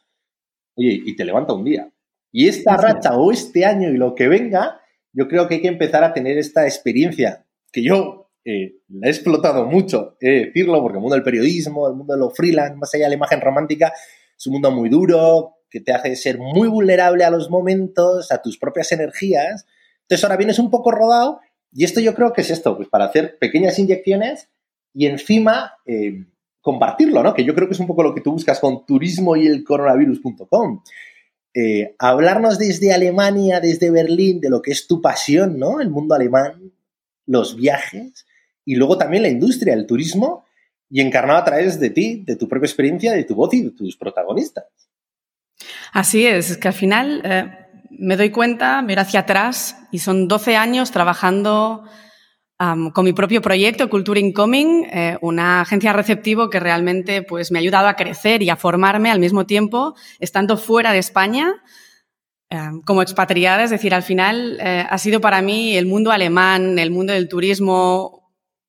oye, 0.76 1.02
y 1.04 1.14
te 1.16 1.24
levanta 1.24 1.52
un 1.52 1.64
día. 1.64 1.90
Y 2.32 2.48
esta 2.48 2.76
racha 2.76 3.16
o 3.16 3.32
este 3.32 3.64
año 3.64 3.90
y 3.90 3.96
lo 3.96 4.14
que 4.14 4.28
venga, 4.28 4.80
yo 5.12 5.28
creo 5.28 5.48
que 5.48 5.56
hay 5.56 5.62
que 5.62 5.68
empezar 5.68 6.04
a 6.04 6.12
tener 6.12 6.38
esta 6.38 6.64
experiencia 6.64 7.46
que 7.72 7.82
yo 7.82 8.25
eh, 8.48 8.76
la 8.90 9.08
he 9.08 9.10
explotado 9.10 9.66
mucho, 9.66 10.16
he 10.20 10.30
de 10.30 10.44
decirlo, 10.46 10.80
porque 10.80 10.98
el 10.98 11.00
mundo 11.00 11.16
del 11.16 11.24
periodismo, 11.24 11.88
el 11.88 11.94
mundo 11.94 12.14
de 12.14 12.20
los 12.20 12.32
freelance, 12.32 12.76
más 12.76 12.94
allá 12.94 13.06
de 13.06 13.10
la 13.10 13.16
imagen 13.16 13.40
romántica, 13.40 13.92
es 14.38 14.46
un 14.46 14.52
mundo 14.52 14.70
muy 14.70 14.88
duro, 14.88 15.56
que 15.68 15.80
te 15.80 15.92
hace 15.92 16.14
ser 16.14 16.38
muy 16.38 16.68
vulnerable 16.68 17.24
a 17.24 17.30
los 17.30 17.50
momentos, 17.50 18.30
a 18.30 18.40
tus 18.40 18.56
propias 18.56 18.92
energías. 18.92 19.66
Entonces 20.02 20.22
ahora 20.22 20.36
vienes 20.36 20.60
un 20.60 20.70
poco 20.70 20.92
rodado 20.92 21.40
y 21.72 21.82
esto 21.82 21.98
yo 21.98 22.14
creo 22.14 22.32
que 22.32 22.42
es 22.42 22.50
esto, 22.50 22.76
pues 22.76 22.88
para 22.88 23.06
hacer 23.06 23.36
pequeñas 23.40 23.80
inyecciones 23.80 24.48
y 24.94 25.06
encima 25.06 25.72
eh, 25.84 26.24
compartirlo, 26.60 27.24
¿no? 27.24 27.34
Que 27.34 27.44
yo 27.44 27.52
creo 27.52 27.66
que 27.66 27.74
es 27.74 27.80
un 27.80 27.88
poco 27.88 28.04
lo 28.04 28.14
que 28.14 28.20
tú 28.20 28.30
buscas 28.30 28.60
con 28.60 28.86
turismo 28.86 29.34
y 29.34 29.48
el 29.48 29.64
coronavirus.com. 29.64 30.82
Eh, 31.52 31.96
hablarnos 31.98 32.58
desde 32.58 32.92
Alemania, 32.92 33.58
desde 33.58 33.90
Berlín, 33.90 34.40
de 34.40 34.50
lo 34.50 34.62
que 34.62 34.70
es 34.70 34.86
tu 34.86 35.02
pasión, 35.02 35.58
¿no? 35.58 35.80
El 35.80 35.90
mundo 35.90 36.14
alemán, 36.14 36.72
los 37.26 37.56
viajes, 37.56 38.24
y 38.66 38.74
luego 38.74 38.98
también 38.98 39.22
la 39.22 39.28
industria, 39.30 39.72
el 39.72 39.86
turismo, 39.86 40.44
y 40.90 41.00
encarnado 41.00 41.38
a 41.38 41.44
través 41.44 41.80
de 41.80 41.90
ti, 41.90 42.24
de 42.26 42.36
tu 42.36 42.48
propia 42.48 42.66
experiencia, 42.66 43.12
de 43.12 43.24
tu 43.24 43.34
voz 43.34 43.54
y 43.54 43.62
de 43.62 43.70
tus 43.70 43.96
protagonistas. 43.96 44.64
Así 45.92 46.26
es, 46.26 46.50
es 46.50 46.58
que 46.58 46.68
al 46.68 46.74
final 46.74 47.22
eh, 47.24 47.50
me 47.90 48.16
doy 48.16 48.30
cuenta, 48.30 48.82
miro 48.82 49.00
hacia 49.00 49.20
atrás 49.20 49.76
y 49.90 50.00
son 50.00 50.28
12 50.28 50.56
años 50.56 50.90
trabajando 50.90 51.84
con 52.58 53.04
mi 53.04 53.12
propio 53.12 53.42
proyecto, 53.42 53.90
Cultura 53.90 54.18
Incoming, 54.18 54.86
eh, 54.90 55.18
una 55.20 55.60
agencia 55.60 55.92
receptivo 55.92 56.48
que 56.48 56.58
realmente 56.58 57.22
pues, 57.22 57.52
me 57.52 57.58
ha 57.58 57.60
ayudado 57.60 57.86
a 57.86 57.96
crecer 57.96 58.42
y 58.42 58.48
a 58.48 58.56
formarme 58.56 59.10
al 59.10 59.20
mismo 59.20 59.44
tiempo, 59.44 59.94
estando 60.20 60.56
fuera 60.56 60.92
de 60.92 60.98
España, 60.98 61.52
eh, 62.48 62.56
como 62.86 63.02
expatriada, 63.02 63.64
es 63.64 63.68
decir, 63.68 63.92
al 63.92 64.02
final 64.02 64.58
ha 64.58 64.96
sido 64.96 65.20
para 65.20 65.42
mí 65.42 65.76
el 65.76 65.84
mundo 65.84 66.12
alemán, 66.12 66.78
el 66.78 66.90
mundo 66.90 67.12
del 67.12 67.28
turismo, 67.28 68.25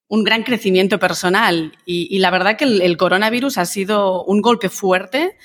un 0.09 0.23
gran 0.23 0.43
crecimiento 0.43 0.99
personal 0.99 1.73
y, 1.85 2.19
la 2.19 2.31
verdad 2.31 2.57
que 2.57 2.65
el, 2.65 2.97
coronavirus 2.97 3.57
ha 3.57 3.65
sido 3.65 4.23
un 4.23 4.41
golpe 4.41 4.69
fuerte 4.69 5.37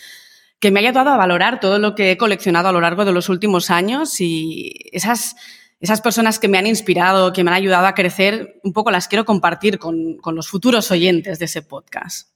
que 0.60 0.70
me 0.70 0.78
ha 0.78 0.88
ayudado 0.88 1.10
a 1.10 1.16
valorar 1.16 1.58
todo 1.58 1.78
lo 1.78 1.94
que 1.94 2.12
he 2.12 2.16
coleccionado 2.16 2.68
a 2.68 2.72
lo 2.72 2.80
largo 2.80 3.04
de 3.04 3.12
los 3.12 3.28
últimos 3.28 3.70
años 3.70 4.20
y 4.20 4.72
esas, 4.92 5.34
esas 5.81 6.00
personas 6.00 6.38
que 6.38 6.46
me 6.46 6.58
han 6.58 6.69
inspirado, 6.69 7.32
que 7.32 7.42
me 7.42 7.50
han 7.50 7.56
ayudado 7.56 7.86
a 7.86 7.94
crecer, 7.94 8.60
un 8.62 8.72
poco 8.72 8.92
las 8.92 9.08
quiero 9.08 9.24
compartir 9.24 9.81
con, 9.81 10.19
los 10.24 10.48
futuros 10.48 10.92
oyentes 10.92 11.40
de 11.40 11.46
ese 11.46 11.62
podcast. 11.62 12.31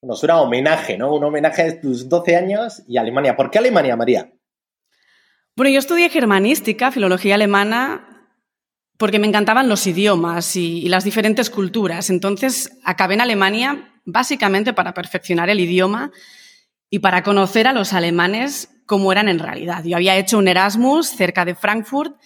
Nos 0.00 0.20
suena 0.20 0.40
homenaje, 0.40 0.96
¿no? 0.96 1.14
Un 1.14 1.24
homenaje 1.24 1.62
a 1.62 1.80
tus 1.80 2.08
12 2.08 2.36
años 2.36 2.82
y 2.88 2.96
Alemania. 2.96 3.36
¿Por 3.36 3.50
qué 3.50 3.58
Alemania, 3.58 3.96
María? 3.96 4.32
Bueno, 5.56 5.70
yo 5.70 5.78
estudié 5.78 6.08
germanística, 6.08 6.90
filología 6.90 7.34
alemana, 7.34 8.15
porque 8.98 9.18
me 9.18 9.26
encantaban 9.26 9.68
los 9.68 9.86
idiomas 9.86 10.56
y, 10.56 10.88
las 10.88 11.04
diferentes 11.04 11.50
culturas. 11.50 12.10
Entonces 12.10 12.78
acabé 12.84 13.14
en 13.14 13.20
Alemania 13.20 13.92
básicamente 14.04 14.72
para 14.72 14.94
perfeccionar 14.94 15.50
el 15.50 15.60
idioma 15.60 16.12
y 16.88 17.00
para 17.00 17.22
conocer 17.22 17.66
a 17.66 17.72
los 17.72 17.92
alemanes 17.92 18.70
cómo 18.86 19.12
eran 19.12 19.28
en 19.28 19.38
realidad. 19.38 19.84
Yo 19.84 19.96
había 19.96 20.16
hecho 20.16 20.38
un 20.38 20.48
Erasmus 20.48 21.08
cerca 21.08 21.44
de 21.44 21.54
Frankfurt 21.54 22.16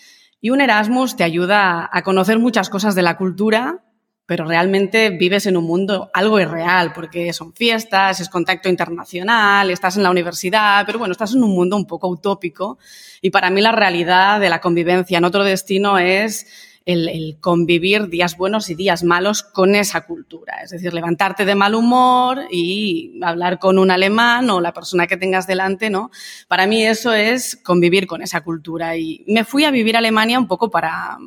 y 0.40 0.50
un 0.50 0.60
Erasmus 0.60 1.16
te 1.16 1.24
ayuda 1.24 1.88
a 1.90 2.02
conocer 2.02 2.38
muchas 2.38 2.68
cosas 2.68 2.94
de 2.94 3.02
la 3.02 3.16
cultura, 3.16 3.84
pero 4.30 4.44
realmente 4.44 5.10
vives 5.10 5.46
en 5.46 5.56
un 5.56 5.64
mundo 5.64 6.08
algo 6.14 6.38
irreal, 6.38 6.92
porque 6.92 7.32
son 7.32 7.52
fiestas, 7.52 8.20
es 8.20 8.28
contacto 8.28 8.68
internacional, 8.68 9.72
estás 9.72 9.96
en 9.96 10.04
la 10.04 10.10
universidad, 10.12 10.86
pero 10.86 11.00
bueno, 11.00 11.10
estás 11.10 11.34
en 11.34 11.42
un 11.42 11.50
mundo 11.50 11.76
un 11.76 11.84
poco 11.84 12.06
utópico. 12.06 12.78
Y 13.20 13.30
para 13.30 13.50
mí 13.50 13.60
la 13.60 13.72
realidad 13.72 14.38
de 14.38 14.48
la 14.48 14.60
convivencia 14.60 15.18
en 15.18 15.24
otro 15.24 15.42
destino 15.42 15.98
es 15.98 16.46
el, 16.86 17.38
convivir 17.40 18.08
días 18.08 18.36
buenos 18.36 18.70
y 18.70 18.76
días 18.76 19.02
malos 19.02 19.42
con 19.42 19.74
esa 19.74 20.02
cultura. 20.02 20.62
Es 20.62 20.70
decir, 20.70 20.94
levantarte 20.94 21.44
de 21.44 21.56
mal 21.56 21.74
humor 21.74 22.42
y 22.52 23.18
hablar 23.24 23.58
con 23.58 23.80
un 23.80 23.90
alemán 23.90 24.48
o 24.50 24.60
la 24.60 24.72
persona 24.72 25.08
que 25.08 25.16
tengas 25.16 25.48
delante, 25.48 25.90
¿no? 25.90 26.12
Para 26.46 26.68
mí 26.68 26.86
eso 26.86 27.12
es 27.12 27.56
convivir 27.56 28.06
con 28.06 28.22
esa 28.22 28.42
cultura. 28.42 28.96
Y 28.96 29.24
me 29.26 29.42
fui 29.42 29.64
a 29.64 29.72
vivir 29.72 29.96
a 29.96 29.98
Alemania 29.98 30.38
un 30.38 30.46
poco 30.46 30.70
para, 30.70 31.18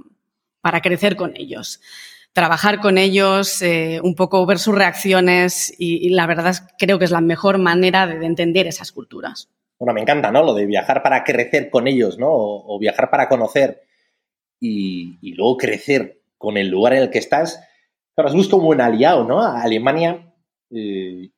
para 0.62 0.80
crecer 0.80 1.18
con 1.18 1.34
ellos 1.36 1.82
trabajar 2.34 2.80
con 2.80 2.98
ellos, 2.98 3.62
eh, 3.62 4.00
un 4.04 4.16
poco 4.16 4.46
ver 4.46 4.58
sus 4.58 4.76
reacciones 4.76 5.74
y, 5.78 6.10
la 6.10 6.26
verdad 6.26 6.50
es, 6.50 6.64
creo 6.78 7.00
que 7.00 7.06
es 7.06 7.12
la 7.12 7.22
mejor 7.22 7.60
manera 7.60 8.08
de, 8.08 8.26
entender 8.26 8.68
esas 8.68 8.92
culturas. 8.92 9.50
Bueno, 9.80 9.94
me 9.94 10.02
encanta, 10.02 10.32
¿no? 10.32 10.44
Lo 10.44 10.54
de 10.54 10.66
viajar 10.66 11.04
para 11.04 11.24
crecer 11.24 11.70
con 11.70 11.88
ellos, 11.88 12.18
¿no? 12.18 12.30
O, 12.32 12.80
viajar 12.80 13.10
para 13.10 13.30
conocer 13.30 13.84
y, 14.60 15.36
luego 15.36 15.58
crecer 15.58 16.22
con 16.38 16.58
el 16.58 16.70
lugar 16.70 16.94
en 16.94 17.04
el 17.04 17.10
que 17.12 17.20
estás. 17.20 17.64
Claro, 18.16 18.30
es 18.30 18.36
busco 18.36 18.58
un 18.58 18.66
buen 18.66 18.82
aliado, 18.82 19.24
¿no? 19.24 19.42
Alemania 19.42 20.34
eh, 20.72 21.30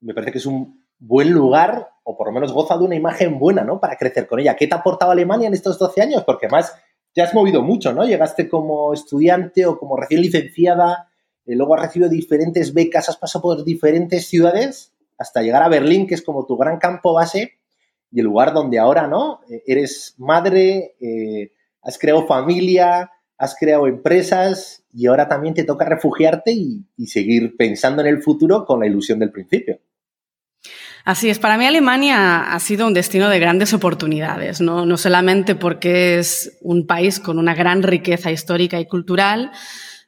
me 0.00 0.14
parece 0.14 0.32
que 0.32 0.38
es 0.38 0.46
un 0.46 0.86
buen 0.98 1.30
lugar 1.30 1.88
o 2.04 2.16
por 2.16 2.28
lo 2.28 2.32
menos 2.32 2.52
goza 2.52 2.76
de 2.76 2.84
una 2.84 2.94
imagen 2.94 3.38
buena, 3.38 3.64
¿no? 3.64 3.80
Para 3.80 3.96
crecer 3.96 4.26
con 4.26 4.38
ella. 4.40 4.56
¿Qué 4.56 4.66
te 4.66 4.74
ha 4.74 4.78
aportado 4.78 5.12
Alemania 5.12 5.48
en 5.48 5.54
estos 5.54 5.78
12 5.78 6.02
años? 6.02 6.24
Porque 6.24 6.48
más 6.48 6.74
te 7.12 7.22
has 7.22 7.34
movido 7.34 7.62
mucho, 7.62 7.92
¿no? 7.92 8.04
Llegaste 8.04 8.48
como 8.48 8.92
estudiante 8.92 9.66
o 9.66 9.78
como 9.78 9.96
recién 9.96 10.22
licenciada, 10.22 11.10
y 11.46 11.54
luego 11.54 11.74
has 11.74 11.82
recibido 11.82 12.08
diferentes 12.08 12.72
becas, 12.72 13.08
has 13.08 13.16
pasado 13.16 13.42
por 13.42 13.64
diferentes 13.64 14.26
ciudades 14.26 14.92
hasta 15.18 15.42
llegar 15.42 15.62
a 15.62 15.68
Berlín, 15.68 16.06
que 16.06 16.14
es 16.14 16.22
como 16.22 16.46
tu 16.46 16.56
gran 16.56 16.78
campo 16.78 17.12
base 17.12 17.54
y 18.10 18.20
el 18.20 18.26
lugar 18.26 18.52
donde 18.52 18.78
ahora, 18.78 19.06
¿no? 19.06 19.40
Eh, 19.50 19.62
eres 19.66 20.14
madre, 20.18 20.94
eh, 21.00 21.52
has 21.82 21.98
creado 21.98 22.26
familia, 22.26 23.10
has 23.36 23.56
creado 23.58 23.86
empresas 23.86 24.84
y 24.92 25.06
ahora 25.06 25.28
también 25.28 25.54
te 25.54 25.64
toca 25.64 25.84
refugiarte 25.84 26.52
y, 26.52 26.84
seguir 27.06 27.56
pensando 27.56 28.02
en 28.02 28.08
el 28.08 28.22
futuro 28.22 28.64
con 28.64 28.80
la 28.80 28.86
ilusión 28.86 29.18
del 29.18 29.32
principio. 29.32 29.78
Así 31.04 31.30
es, 31.30 31.38
para 31.38 31.56
mí 31.56 31.66
Alemania 31.66 32.52
ha 32.52 32.60
sido 32.60 32.86
un 32.86 32.94
destino 32.94 33.28
de 33.28 33.38
grandes 33.38 33.72
oportunidades, 33.72 34.60
¿no? 34.60 34.84
no 34.84 34.96
solamente 34.96 35.54
porque 35.54 36.18
es 36.18 36.58
un 36.60 36.86
país 36.86 37.20
con 37.20 37.38
una 37.38 37.54
gran 37.54 37.82
riqueza 37.82 38.30
histórica 38.30 38.78
y 38.78 38.86
cultural, 38.86 39.50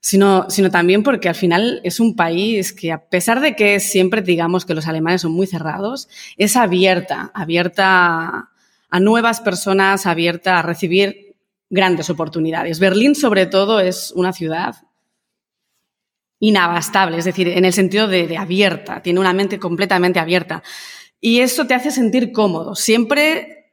sino, 0.00 0.50
sino 0.50 0.70
también 0.70 1.02
porque 1.02 1.28
al 1.28 1.34
final 1.34 1.80
es 1.84 2.00
un 2.00 2.14
país 2.16 2.72
que, 2.72 2.92
a 2.92 3.08
pesar 3.08 3.40
de 3.40 3.56
que 3.56 3.80
siempre 3.80 4.20
digamos 4.20 4.66
que 4.66 4.74
los 4.74 4.86
alemanes 4.86 5.22
son 5.22 5.32
muy 5.32 5.46
cerrados, 5.46 6.08
es 6.36 6.56
abierta, 6.56 7.30
abierta 7.34 8.50
a 8.90 9.00
nuevas 9.00 9.40
personas, 9.40 10.06
abierta 10.06 10.58
a 10.58 10.62
recibir 10.62 11.36
grandes 11.70 12.10
oportunidades. 12.10 12.80
Berlín, 12.80 13.14
sobre 13.14 13.46
todo, 13.46 13.80
es 13.80 14.12
una 14.14 14.32
ciudad 14.34 14.74
inabastable, 16.42 17.18
es 17.18 17.24
decir, 17.24 17.46
en 17.46 17.64
el 17.64 17.72
sentido 17.72 18.08
de, 18.08 18.36
abierta, 18.36 19.00
tiene 19.00 19.20
una 19.20 19.32
mente 19.32 19.60
completamente 19.60 20.18
abierta. 20.18 20.64
Y 21.20 21.38
eso 21.38 21.68
te 21.68 21.74
hace 21.74 21.92
sentir 21.92 22.32
cómodo. 22.32 22.74
Siempre 22.74 23.70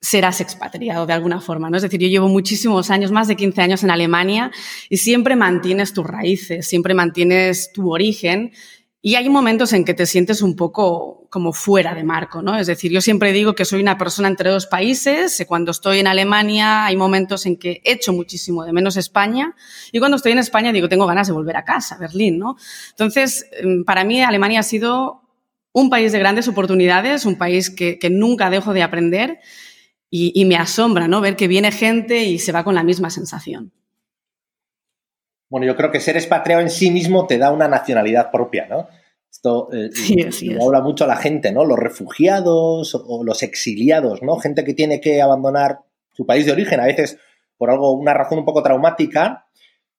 serás 0.00 0.40
expatriado 0.40 1.04
de 1.04 1.12
alguna 1.12 1.42
forma, 1.42 1.68
¿no? 1.68 1.76
Es 1.76 1.82
decir, 1.82 2.00
yo 2.00 2.08
llevo 2.08 2.28
muchísimos 2.28 2.90
años, 2.90 3.10
más 3.10 3.28
de 3.28 3.36
15 3.36 3.60
años 3.60 3.84
en 3.84 3.90
Alemania 3.90 4.50
y 4.88 4.96
siempre 4.96 5.36
mantienes 5.36 5.92
tus 5.92 6.06
raíces, 6.06 6.66
siempre 6.66 6.94
mantienes 6.94 7.72
tu 7.74 7.92
origen 7.92 8.52
y 9.00 9.14
hay 9.14 9.28
momentos 9.28 9.72
en 9.72 9.84
que 9.84 9.94
te 9.94 10.06
sientes 10.06 10.42
un 10.42 10.56
poco 10.56 11.28
como 11.30 11.52
fuera 11.52 11.94
de 11.94 12.02
marco, 12.02 12.42
¿no? 12.42 12.58
Es 12.58 12.66
decir, 12.66 12.90
yo 12.90 13.00
siempre 13.00 13.32
digo 13.32 13.54
que 13.54 13.64
soy 13.64 13.80
una 13.80 13.96
persona 13.96 14.26
entre 14.28 14.50
dos 14.50 14.66
países. 14.66 15.44
Cuando 15.46 15.70
estoy 15.70 16.00
en 16.00 16.08
Alemania 16.08 16.86
hay 16.86 16.96
momentos 16.96 17.46
en 17.46 17.58
que 17.58 17.80
echo 17.84 18.12
muchísimo 18.12 18.64
de 18.64 18.72
menos 18.72 18.96
España 18.96 19.54
y 19.92 20.00
cuando 20.00 20.16
estoy 20.16 20.32
en 20.32 20.38
España 20.38 20.72
digo 20.72 20.88
tengo 20.88 21.06
ganas 21.06 21.28
de 21.28 21.32
volver 21.32 21.56
a 21.56 21.64
casa, 21.64 21.96
Berlín, 21.98 22.38
¿no? 22.38 22.56
Entonces, 22.90 23.46
em, 23.52 23.84
para 23.84 24.02
mí 24.02 24.20
Alemania 24.20 24.60
ha 24.60 24.64
sido 24.64 25.22
un 25.72 25.90
país 25.90 26.10
de 26.10 26.18
grandes 26.18 26.48
oportunidades, 26.48 27.24
un 27.24 27.36
país 27.38 27.70
que, 27.70 27.98
nunca 28.10 28.50
dejo 28.50 28.72
de 28.72 28.82
aprender 28.82 29.38
y 30.10 30.44
me 30.46 30.56
asombra, 30.56 31.06
¿no? 31.06 31.20
Ver 31.20 31.36
que 31.36 31.46
viene 31.46 31.70
gente 31.70 32.24
y 32.24 32.38
se 32.38 32.50
va 32.50 32.64
con 32.64 32.74
la 32.74 32.82
misma 32.82 33.10
sensación. 33.10 33.72
Bueno, 35.50 35.66
yo 35.66 35.76
creo 35.76 35.90
que 35.90 36.00
ser 36.00 36.16
expatriado 36.16 36.60
en 36.60 36.70
sí 36.70 36.90
mismo 36.90 37.26
te 37.26 37.38
da 37.38 37.50
una 37.50 37.68
nacionalidad 37.68 38.30
propia, 38.30 38.66
¿no? 38.66 38.88
Esto 39.30 39.68
eh, 39.72 39.90
habla 40.60 40.80
mucho 40.80 41.04
a 41.04 41.08
la 41.08 41.16
gente, 41.16 41.52
¿no? 41.52 41.64
Los 41.64 41.78
refugiados 41.78 42.94
o 42.94 43.24
los 43.24 43.42
exiliados, 43.42 44.22
¿no? 44.22 44.36
Gente 44.36 44.64
que 44.64 44.74
tiene 44.74 45.00
que 45.00 45.22
abandonar 45.22 45.80
su 46.12 46.26
país 46.26 46.46
de 46.46 46.52
origen, 46.52 46.80
a 46.80 46.86
veces 46.86 47.18
por 47.56 47.70
algo, 47.70 47.92
una 47.92 48.14
razón 48.14 48.38
un 48.38 48.44
poco 48.44 48.62
traumática, 48.62 49.46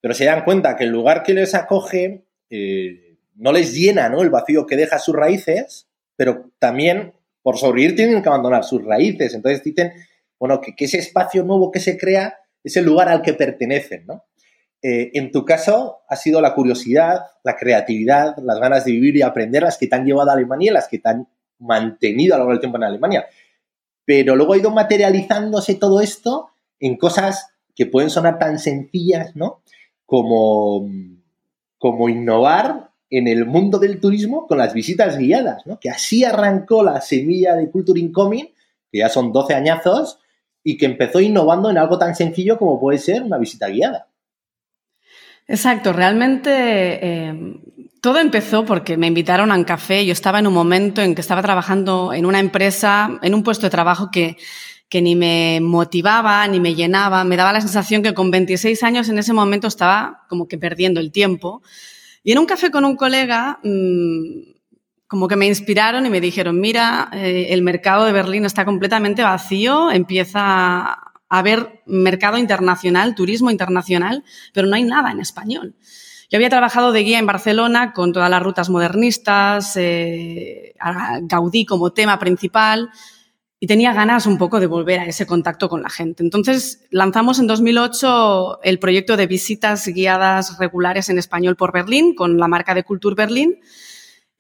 pero 0.01 0.13
se 0.13 0.25
dan 0.25 0.43
cuenta 0.43 0.75
que 0.75 0.85
el 0.85 0.91
lugar 0.91 1.23
que 1.23 1.33
les 1.33 1.55
acoge 1.55 2.25
eh, 2.49 3.17
no 3.35 3.51
les 3.51 3.73
llena, 3.73 4.09
¿no? 4.09 4.21
El 4.21 4.29
vacío 4.29 4.65
que 4.65 4.77
deja 4.77 4.99
sus 4.99 5.15
raíces, 5.15 5.87
pero 6.15 6.51
también 6.59 7.13
por 7.41 7.57
sobrevivir 7.57 7.95
tienen 7.95 8.21
que 8.21 8.29
abandonar 8.29 8.63
sus 8.63 8.83
raíces. 8.83 9.33
Entonces 9.33 9.63
dicen, 9.63 9.93
bueno, 10.37 10.61
que, 10.61 10.75
que 10.75 10.85
ese 10.85 10.97
espacio 10.97 11.43
nuevo 11.43 11.71
que 11.71 11.79
se 11.79 11.97
crea 11.97 12.37
es 12.63 12.75
el 12.77 12.85
lugar 12.85 13.09
al 13.09 13.21
que 13.21 13.33
pertenecen, 13.33 14.05
¿no? 14.05 14.25
Eh, 14.81 15.11
en 15.13 15.31
tu 15.31 15.43
caso, 15.43 15.99
ha 16.07 16.15
sido 16.15 16.41
la 16.41 16.53
curiosidad, 16.53 17.25
la 17.43 17.57
creatividad, 17.57 18.37
las 18.37 18.59
ganas 18.59 18.85
de 18.85 18.93
vivir 18.93 19.17
y 19.17 19.21
aprender 19.21 19.63
las 19.63 19.77
que 19.77 19.87
te 19.87 19.95
han 19.95 20.05
llevado 20.05 20.29
a 20.29 20.33
Alemania, 20.33 20.71
las 20.71 20.87
que 20.87 20.99
te 20.99 21.09
han 21.09 21.27
mantenido 21.59 22.35
a 22.35 22.37
lo 22.37 22.43
largo 22.43 22.51
del 22.53 22.59
tiempo 22.61 22.77
en 22.77 22.85
Alemania. 22.85 23.25
Pero 24.05 24.35
luego 24.35 24.53
ha 24.53 24.57
ido 24.57 24.71
materializándose 24.71 25.75
todo 25.75 25.99
esto 26.01 26.49
en 26.79 26.97
cosas 26.97 27.49
que 27.75 27.85
pueden 27.85 28.09
sonar 28.09 28.39
tan 28.39 28.57
sencillas, 28.57 29.35
¿no? 29.35 29.61
Como, 30.05 30.89
como 31.77 32.09
innovar 32.09 32.91
en 33.09 33.27
el 33.27 33.45
mundo 33.45 33.79
del 33.79 33.99
turismo 33.99 34.47
con 34.47 34.57
las 34.57 34.73
visitas 34.73 35.17
guiadas, 35.17 35.65
¿no? 35.65 35.79
Que 35.79 35.89
así 35.89 36.23
arrancó 36.23 36.83
la 36.83 37.01
semilla 37.01 37.55
de 37.55 37.69
Culture 37.69 37.99
Incoming, 37.99 38.49
que 38.91 38.99
ya 38.99 39.09
son 39.09 39.31
12 39.31 39.53
añazos, 39.53 40.19
y 40.63 40.77
que 40.77 40.85
empezó 40.85 41.19
innovando 41.19 41.69
en 41.69 41.77
algo 41.77 41.97
tan 41.97 42.15
sencillo 42.15 42.57
como 42.57 42.79
puede 42.79 42.97
ser 42.97 43.23
una 43.23 43.37
visita 43.37 43.67
guiada. 43.67 44.08
Exacto, 45.49 45.93
realmente 45.93 46.51
eh, 46.53 47.33
todo 48.01 48.19
empezó 48.19 48.65
porque 48.65 48.97
me 48.97 49.07
invitaron 49.07 49.51
a 49.51 49.55
un 49.55 49.63
café. 49.63 50.05
Yo 50.05 50.13
estaba 50.13 50.37
en 50.37 50.45
un 50.45 50.53
momento 50.53 51.01
en 51.01 51.15
que 51.15 51.21
estaba 51.21 51.41
trabajando 51.41 52.13
en 52.13 52.27
una 52.27 52.39
empresa, 52.39 53.17
en 53.23 53.33
un 53.33 53.41
puesto 53.41 53.65
de 53.65 53.71
trabajo 53.71 54.11
que, 54.11 54.37
ni 54.93 55.15
me 55.15 55.59
motivaba, 55.59 56.47
ni 56.47 56.59
me 56.59 56.75
llenaba. 56.75 57.23
Me 57.23 57.35
daba 57.35 57.51
la 57.51 57.61
sensación 57.61 58.03
que 58.03 58.13
con 58.13 58.29
26 58.29 58.83
años 58.83 59.09
en 59.09 59.17
ese 59.17 59.33
momento 59.33 59.67
estaba 59.67 60.23
como 60.29 60.47
que 60.47 60.59
perdiendo 60.59 60.99
el 60.99 61.11
tiempo. 61.11 61.63
Y 62.23 62.31
en 62.31 62.37
un 62.37 62.45
café 62.45 62.69
con 62.69 62.85
un 62.85 62.95
colega, 62.95 63.59
mmm, 63.63 64.51
como 65.07 65.27
que 65.27 65.35
me 65.35 65.47
inspiraron 65.47 66.05
y 66.05 66.11
me 66.11 66.21
dijeron, 66.21 66.59
mira, 66.59 67.09
eh, 67.11 67.47
el 67.49 67.63
mercado 67.63 68.05
de 68.05 68.11
Berlín 68.11 68.45
está 68.45 68.65
completamente 68.65 69.23
vacío, 69.23 69.89
empieza 69.89 71.08
haber 71.29 71.81
mercado 71.85 72.37
internacional, 72.37 73.15
turismo 73.15 73.51
internacional, 73.51 74.23
pero 74.53 74.67
no 74.67 74.75
hay 74.75 74.83
nada 74.83 75.11
en 75.11 75.19
español. 75.19 75.75
Yo 76.31 76.37
había 76.37 76.49
trabajado 76.49 76.91
de 76.91 77.01
guía 77.01 77.17
en 77.19 77.25
Barcelona 77.25 77.93
con 77.93 78.13
todas 78.13 78.29
las 78.29 78.43
rutas 78.43 78.69
modernistas, 78.69 79.75
eh, 79.77 80.73
Gaudí 81.23 81.65
como 81.65 81.91
tema 81.91 82.19
principal, 82.19 82.89
y 83.59 83.67
tenía 83.67 83.93
ganas 83.93 84.25
un 84.25 84.37
poco 84.37 84.59
de 84.59 84.67
volver 84.67 84.99
a 84.99 85.05
ese 85.05 85.25
contacto 85.25 85.69
con 85.69 85.81
la 85.81 85.89
gente. 85.89 86.23
Entonces 86.23 86.85
lanzamos 86.91 87.39
en 87.39 87.47
2008 87.47 88.61
el 88.63 88.79
proyecto 88.79 89.17
de 89.17 89.27
visitas 89.27 89.85
guiadas 89.87 90.57
regulares 90.59 91.09
en 91.09 91.17
español 91.17 91.55
por 91.55 91.73
Berlín 91.73 92.15
con 92.15 92.37
la 92.37 92.47
marca 92.47 92.73
de 92.73 92.83
Culture 92.83 93.15
Berlín. 93.15 93.59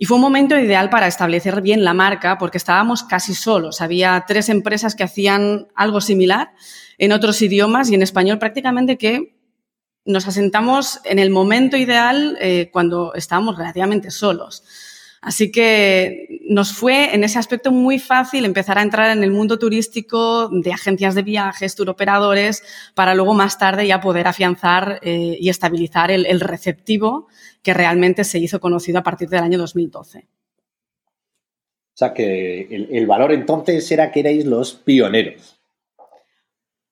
Y 0.01 0.05
fue 0.05 0.15
un 0.15 0.21
momento 0.21 0.57
ideal 0.57 0.89
para 0.89 1.07
establecer 1.07 1.61
bien 1.61 1.83
la 1.83 1.93
marca 1.93 2.37
porque 2.37 2.57
estábamos 2.57 3.03
casi 3.03 3.35
solos. 3.35 3.81
Había 3.81 4.23
tres 4.25 4.47
empresas 4.47 4.95
que 4.95 5.03
hacían 5.03 5.67
algo 5.75 5.99
similar 5.99 6.53
en 6.97 7.11
otros 7.11 7.41
idiomas 7.41 7.91
y 7.91 7.95
en 7.95 8.01
español 8.01 8.39
prácticamente 8.39 8.97
que 8.97 9.35
nos 10.05 10.25
asentamos 10.25 11.01
en 11.03 11.19
el 11.19 11.31
momento 11.31 11.75
ideal 11.75 12.37
eh, 12.39 12.69
cuando 12.71 13.13
estábamos 13.13 13.57
relativamente 13.57 14.09
solos. 14.09 14.63
Así 15.21 15.51
que 15.51 16.39
nos 16.47 16.73
fue 16.73 17.13
en 17.13 17.23
ese 17.23 17.39
aspecto 17.39 17.71
muy 17.71 17.99
fácil 17.99 18.45
empezar 18.45 18.77
a 18.77 18.81
entrar 18.81 19.15
en 19.15 19.23
el 19.23 19.31
mundo 19.31 19.59
turístico 19.59 20.49
de 20.49 20.71
agencias 20.71 21.15
de 21.15 21.23
viajes, 21.23 21.75
turoperadores, 21.75 22.63
para 22.93 23.15
luego 23.15 23.33
más 23.33 23.57
tarde 23.57 23.85
ya 23.85 23.99
poder 23.99 24.27
afianzar 24.27 24.99
eh, 25.01 25.37
y 25.39 25.49
estabilizar 25.49 26.09
el, 26.11 26.25
el 26.25 26.39
receptivo 26.39 27.27
que 27.61 27.73
realmente 27.73 28.23
se 28.23 28.39
hizo 28.39 28.59
conocido 28.59 28.99
a 28.99 29.03
partir 29.03 29.29
del 29.29 29.43
año 29.43 29.57
2012. 29.57 30.27
O 31.93 31.97
sea 31.99 32.13
que 32.13 32.61
el, 32.91 33.07
valor 33.07 33.33
entonces 33.33 33.91
era 33.91 34.09
que 34.09 34.21
erais 34.21 34.45
los 34.45 34.73
pioneros. 34.73 35.58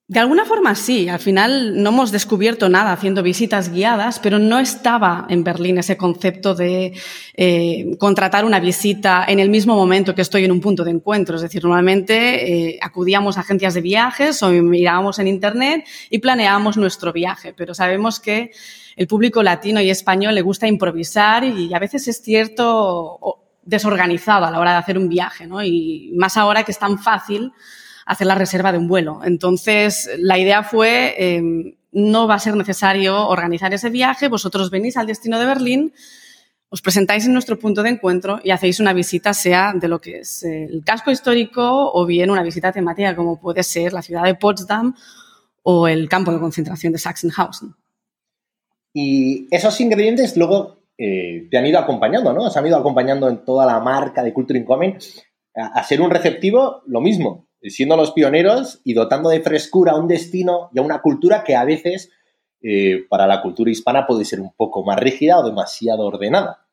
De 0.10 0.22
alguna 0.22 0.46
forma 0.46 0.74
sí, 0.74 1.10
al 1.10 1.20
final 1.20 1.84
no 1.84 1.90
hemos 1.90 2.14
descubierto 2.14 2.70
nada 2.70 2.94
haciendo 2.94 3.22
visitas 3.22 3.74
guiadas, 3.74 4.20
pero 4.20 4.40
no 4.40 4.58
estaba 4.58 5.26
en 5.28 5.44
Berlín 5.44 5.80
ese 5.80 5.98
concepto 5.98 6.56
de 6.56 6.94
eh, 7.34 7.98
contratar 8.00 8.46
una 8.46 8.62
visita 8.62 9.26
en 9.28 9.42
el 9.42 9.50
mismo 9.50 9.76
momento 9.76 10.16
que 10.16 10.22
estoy 10.22 10.46
en 10.46 10.54
un 10.54 10.62
punto 10.62 10.86
de 10.86 10.92
encuentro. 10.92 11.36
Es 11.36 11.42
decir, 11.42 11.62
normalmente 11.62 12.70
eh, 12.70 12.80
acudíamos 12.82 13.36
a 13.38 13.42
agencias 13.42 13.74
de 13.74 13.82
viajes 13.82 14.42
o 14.44 14.50
mirábamos 14.50 15.20
en 15.20 15.28
Internet 15.28 15.86
y 16.10 16.20
planeábamos 16.20 16.78
nuestro 16.78 17.12
viaje, 17.12 17.54
pero 17.54 17.74
sabemos 17.74 18.22
que 18.22 18.52
el 18.96 19.08
público 19.08 19.44
latino 19.44 19.82
y 19.82 19.90
español 19.90 20.36
le 20.36 20.42
gusta 20.42 20.68
improvisar 20.68 21.44
y 21.44 21.74
a 21.74 21.80
veces 21.80 22.08
es 22.08 22.22
cierto 22.22 23.44
desorganizado 23.62 24.46
a 24.46 24.52
la 24.52 24.60
hora 24.62 24.72
de 24.72 24.78
hacer 24.78 24.98
un 24.98 25.10
viaje, 25.10 25.48
¿no? 25.48 25.62
Y 25.62 26.14
más 26.16 26.38
ahora 26.38 26.64
que 26.64 26.72
es 26.72 26.80
tan 26.80 26.98
fácil 26.98 27.52
hacer 28.08 28.26
la 28.26 28.36
reserva 28.36 28.72
de 28.72 28.78
un 28.78 28.88
vuelo. 28.88 29.20
Entonces, 29.24 30.10
la 30.18 30.40
idea 30.40 30.64
fue, 30.64 31.16
em, 31.18 31.76
no 31.92 32.28
va 32.28 32.36
a 32.36 32.40
ser 32.40 32.56
necesario 32.56 33.28
organizar 33.28 33.74
ese 33.74 33.90
viaje, 33.90 34.30
vosotros 34.30 34.72
venís 34.72 34.98
al 34.98 35.08
destino 35.08 35.38
de 35.40 35.46
Berlín, 35.46 35.94
os 36.70 36.82
presentáis 36.82 37.26
en 37.26 37.34
nuestro 37.34 37.58
punto 37.60 37.84
de 37.84 37.90
encuentro 37.90 38.40
y 38.44 38.52
hacéis 38.52 38.80
una 38.80 38.94
visita, 38.94 39.34
sea 39.34 39.74
de 39.74 39.88
lo 39.88 40.00
que 40.00 40.20
es 40.20 40.44
el 40.44 40.84
casco 40.86 41.12
histórico 41.12 41.92
o 41.94 42.06
bien 42.06 42.30
una 42.30 42.44
visita 42.44 42.72
temática 42.72 43.16
como 43.16 43.40
puede 43.40 43.64
ser 43.64 43.94
la 43.94 44.02
ciudad 44.02 44.24
de 44.24 44.36
Potsdam 44.36 44.94
o 45.64 45.88
el 45.88 46.10
campo 46.10 46.32
de 46.32 46.40
concentración 46.40 46.92
de 46.92 47.00
Sachsenhausen. 47.00 47.74
Y 48.94 49.48
esos 49.50 49.80
ingredientes 49.80 50.36
luego 50.36 50.84
eh, 50.98 51.48
te 51.50 51.58
han 51.58 51.66
ido 51.66 51.80
acompañando, 51.80 52.34
¿no? 52.34 52.50
Se 52.50 52.60
han 52.60 52.68
ido 52.68 52.78
acompañando 52.78 53.30
en 53.30 53.46
toda 53.46 53.66
la 53.66 53.80
marca 53.80 54.24
de 54.24 54.34
Culture 54.34 54.60
Incoming. 54.60 54.98
a, 55.56 55.84
ser 55.84 56.02
un 56.02 56.10
receptivo, 56.10 56.82
lo 56.86 57.00
mismo, 57.00 57.47
siendo 57.62 57.98
los 57.98 58.12
pioneros 58.12 58.82
y 58.84 58.94
dotando 58.94 59.30
de 59.30 59.42
frescura 59.42 59.94
a 59.94 60.00
un 60.00 60.08
destino 60.08 60.70
y 60.74 60.80
a 60.80 60.84
una 60.84 61.02
cultura 61.02 61.44
que 61.44 61.56
a 61.56 61.66
veces 61.66 62.12
eh, 62.62 63.06
para 63.10 63.28
la 63.28 63.42
cultura 63.42 63.72
hispana 63.72 64.06
puede 64.08 64.26
ser 64.26 64.40
un 64.42 64.54
poco 64.56 64.84
más 64.84 65.00
rígida 65.00 65.40
o 65.40 65.46
demasiado 65.46 66.06
ordenada. 66.06 66.67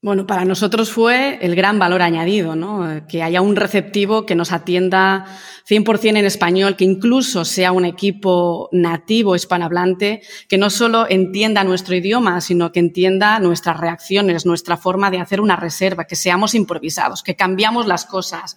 Bueno, 0.00 0.28
para 0.28 0.44
nosotros 0.44 0.92
fue 0.92 1.40
el 1.42 1.56
gran 1.56 1.80
valor 1.80 2.02
añadido, 2.02 2.54
¿no? 2.54 3.04
Que 3.08 3.24
haya 3.24 3.40
un 3.40 3.56
receptivo 3.56 4.26
que 4.26 4.36
nos 4.36 4.52
atienda 4.52 5.26
100% 5.68 6.16
en 6.16 6.24
español, 6.24 6.76
que 6.76 6.84
incluso 6.84 7.44
sea 7.44 7.72
un 7.72 7.84
equipo 7.84 8.68
nativo 8.70 9.34
hispanohablante, 9.34 10.22
que 10.48 10.56
no 10.56 10.70
solo 10.70 11.06
entienda 11.10 11.64
nuestro 11.64 11.96
idioma, 11.96 12.40
sino 12.40 12.70
que 12.70 12.78
entienda 12.78 13.40
nuestras 13.40 13.80
reacciones, 13.80 14.46
nuestra 14.46 14.76
forma 14.76 15.10
de 15.10 15.18
hacer 15.18 15.40
una 15.40 15.56
reserva, 15.56 16.04
que 16.04 16.14
seamos 16.14 16.54
improvisados, 16.54 17.24
que 17.24 17.34
cambiamos 17.34 17.88
las 17.88 18.06
cosas, 18.06 18.56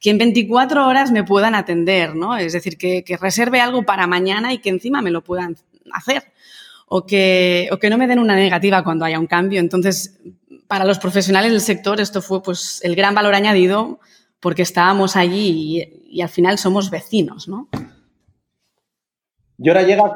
que 0.00 0.08
en 0.08 0.16
24 0.16 0.86
horas 0.86 1.12
me 1.12 1.22
puedan 1.22 1.54
atender, 1.54 2.16
¿no? 2.16 2.38
Es 2.38 2.54
decir, 2.54 2.78
que, 2.78 3.04
que 3.04 3.18
reserve 3.18 3.60
algo 3.60 3.82
para 3.82 4.06
mañana 4.06 4.54
y 4.54 4.58
que 4.58 4.70
encima 4.70 5.02
me 5.02 5.10
lo 5.10 5.22
puedan 5.22 5.54
hacer. 5.92 6.32
O 6.86 7.04
que, 7.04 7.68
o 7.70 7.78
que 7.78 7.90
no 7.90 7.98
me 7.98 8.06
den 8.06 8.18
una 8.18 8.34
negativa 8.34 8.82
cuando 8.82 9.04
haya 9.04 9.20
un 9.20 9.26
cambio. 9.26 9.60
Entonces, 9.60 10.18
para 10.68 10.84
los 10.84 10.98
profesionales 10.98 11.50
del 11.50 11.62
sector 11.62 12.00
esto 12.00 12.22
fue 12.22 12.42
pues 12.42 12.80
el 12.84 12.94
gran 12.94 13.14
valor 13.14 13.34
añadido 13.34 13.98
porque 14.38 14.62
estábamos 14.62 15.16
allí 15.16 15.90
y, 16.10 16.22
al 16.22 16.28
final 16.28 16.58
somos 16.58 16.90
vecinos, 16.90 17.48
¿no? 17.48 17.68
Y 19.58 19.68
ahora 19.68 19.82
llega 19.82 20.14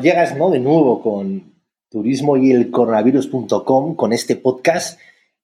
llegas 0.00 0.36
¿no? 0.36 0.50
de 0.50 0.60
nuevo 0.60 1.02
con 1.02 1.52
turismo 1.90 2.36
y 2.36 2.52
el 2.52 2.70
coronavirus.com 2.70 3.94
con 3.94 4.12
este 4.12 4.36
podcast 4.36 4.98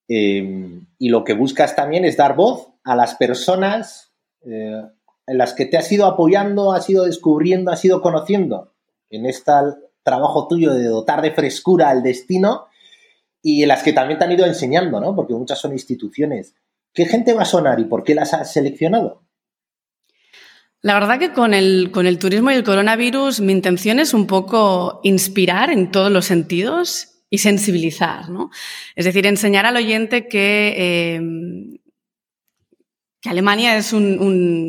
eh, 0.09 0.81
y 0.99 1.09
lo 1.09 1.25
que 1.25 1.35
buscas 1.35 1.77
también 1.77 2.05
es 2.05 2.17
dar 2.17 2.37
voz 2.37 2.69
a 2.85 2.97
las 2.97 3.17
personas 3.17 4.13
eh, 4.47 4.81
en 5.27 5.39
las 5.39 5.53
que 5.53 5.67
te 5.67 5.77
has 5.77 5.91
ido 5.91 6.07
apoyando, 6.07 6.73
has 6.73 6.89
ido 6.89 7.05
descubriendo, 7.05 7.73
has 7.73 7.85
ido 7.85 8.01
conociendo 8.01 8.73
en 9.11 9.27
este 9.27 9.53
trabajo 10.03 10.47
tuyo 10.47 10.73
de 10.73 10.85
dotar 10.85 11.21
de 11.21 11.33
frescura 11.33 11.91
al 11.91 12.03
destino 12.03 12.67
y 13.49 13.65
las 13.65 13.85
que 13.85 13.93
también 13.93 14.19
te 14.19 14.25
han 14.25 14.33
ido 14.33 14.45
enseñando, 14.45 14.99
¿no? 14.99 15.15
Porque 15.15 15.33
muchas 15.33 15.61
son 15.61 15.71
instituciones. 15.71 16.57
¿Qué 16.93 17.07
gente 17.07 17.33
va 17.33 17.43
a 17.43 17.45
sonar 17.45 17.79
y 17.79 17.85
por 17.85 18.03
qué 18.03 18.13
las 18.13 18.35
has 18.35 18.53
seleccionado? 18.53 19.23
La 20.83 20.95
verdad 20.95 21.21
que 21.21 21.33
con 21.33 21.55
el, 21.55 21.93
con 21.93 22.09
el 22.09 22.19
turismo 22.19 22.51
y 22.51 22.55
el 22.55 22.65
coronavirus 22.65 23.41
mi 23.41 23.53
intención 23.53 24.01
es 24.01 24.15
un 24.15 24.27
poco 24.27 24.99
inspirar 25.05 25.71
en 25.71 25.93
todos 25.93 26.11
los 26.11 26.25
sentidos 26.25 27.21
y 27.31 27.39
sensibilizar, 27.39 28.31
¿no? 28.31 28.51
Es 28.97 29.05
decir, 29.05 29.25
enseñar 29.29 29.65
al 29.65 29.77
oyente 29.77 30.27
que, 30.27 30.75
eh, 30.77 31.21
que 33.21 33.29
Alemania 33.29 33.77
es 33.77 33.93
un, 33.93 34.19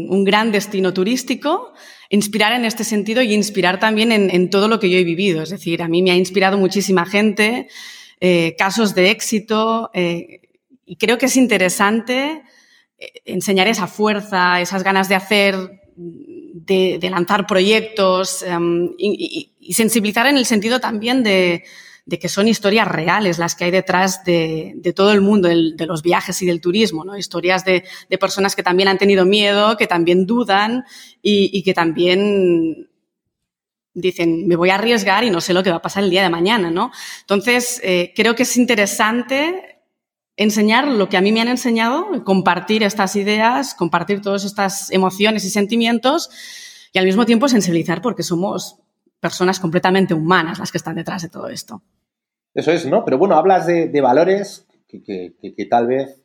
un, 0.07 0.23
gran 0.23 0.51
destino 0.51 0.93
turístico, 0.93 1.73
inspirar 2.11 2.53
en 2.53 2.63
este 2.63 2.83
sentido 2.83 3.23
y 3.23 3.33
inspirar 3.33 3.79
también 3.79 4.11
en, 4.11 4.29
en, 4.29 4.51
todo 4.51 4.67
lo 4.67 4.79
que 4.79 4.91
yo 4.91 4.99
he 4.99 5.03
vivido. 5.03 5.41
Es 5.41 5.49
decir, 5.49 5.81
a 5.81 5.87
mí 5.87 6.03
me 6.03 6.11
ha 6.11 6.15
inspirado 6.15 6.59
muchísima 6.59 7.07
gente, 7.07 7.69
eh, 8.19 8.55
casos 8.57 8.95
de 8.95 9.11
éxito 9.11 9.91
eh, 9.93 10.41
y 10.87 10.95
creo 10.95 11.19
que 11.19 11.27
es 11.27 11.37
interesante 11.37 12.41
eh, 12.97 13.11
enseñar 13.25 13.67
esa 13.67 13.85
fuerza, 13.85 14.59
esas 14.59 14.81
ganas 14.81 15.07
de 15.07 15.13
hacer, 15.13 15.81
de, 15.95 16.99
lanzar 17.11 17.45
proyectos 17.45 18.41
em, 18.41 18.89
y, 18.97 19.53
sensibilizar 19.71 20.25
en 20.25 20.37
el 20.37 20.47
sentido 20.47 20.79
también 20.79 21.21
de, 21.21 21.63
que 22.09 22.27
son 22.27 22.47
historias 22.47 22.87
reales 22.87 23.37
las 23.37 23.53
que 23.53 23.65
hay 23.65 23.71
detrás 23.71 24.23
de, 24.23 24.81
todo 24.95 25.11
el 25.11 25.21
mundo 25.21 25.49
de 25.49 25.85
los 25.85 26.01
viajes 26.01 26.41
y 26.41 26.47
del 26.47 26.59
turismo, 26.59 27.05
¿no? 27.05 27.15
Historias 27.17 27.65
de, 27.65 27.83
personas 28.19 28.55
que 28.55 28.63
también 28.63 28.89
han 28.89 28.97
tenido 28.97 29.25
miedo, 29.25 29.77
que 29.77 29.85
también 29.85 30.25
dudan 30.25 30.85
y 31.21 31.61
que 31.61 31.75
también 31.75 32.87
dicen, 33.99 34.47
me 34.47 34.55
voy 34.55 34.69
a 34.69 34.75
arriesgar 34.75 35.23
y 35.23 35.29
no 35.29 35.41
sé 35.41 35.53
lo 35.53 35.63
que 35.63 35.71
va 35.71 35.77
a 35.77 35.81
pasar 35.81 36.03
el 36.03 36.09
día 36.09 36.21
de 36.21 36.29
mañana, 36.29 36.69
¿no? 36.69 36.91
Entonces, 37.21 37.81
eh, 37.83 38.13
creo 38.15 38.35
que 38.35 38.43
es 38.43 38.55
interesante 38.57 39.81
enseñar 40.35 40.87
lo 40.87 41.09
que 41.09 41.17
a 41.17 41.21
mí 41.21 41.31
me 41.31 41.41
han 41.41 41.47
enseñado, 41.47 42.23
compartir 42.23 42.83
estas 42.83 43.15
ideas, 43.15 43.73
compartir 43.73 44.21
todas 44.21 44.45
estas 44.45 44.91
emociones 44.91 45.43
y 45.45 45.49
sentimientos 45.49 46.29
y 46.93 46.99
al 46.99 47.05
mismo 47.05 47.25
tiempo 47.25 47.47
sensibilizar 47.47 48.03
porque 48.03 48.21
somos 48.21 48.77
personas 49.19 49.59
completamente 49.59 50.13
humanas 50.13 50.59
las 50.59 50.71
que 50.71 50.77
están 50.77 50.95
detrás 50.95 51.23
de 51.23 51.29
todo 51.29 51.49
esto. 51.49 51.81
Eso 52.53 52.71
es, 52.71 52.85
¿no? 52.85 53.03
Pero 53.03 53.17
bueno, 53.17 53.35
hablas 53.35 53.65
de, 53.65 54.01
valores 54.01 54.67
que, 54.87 55.67
tal 55.69 55.87
vez 55.87 56.21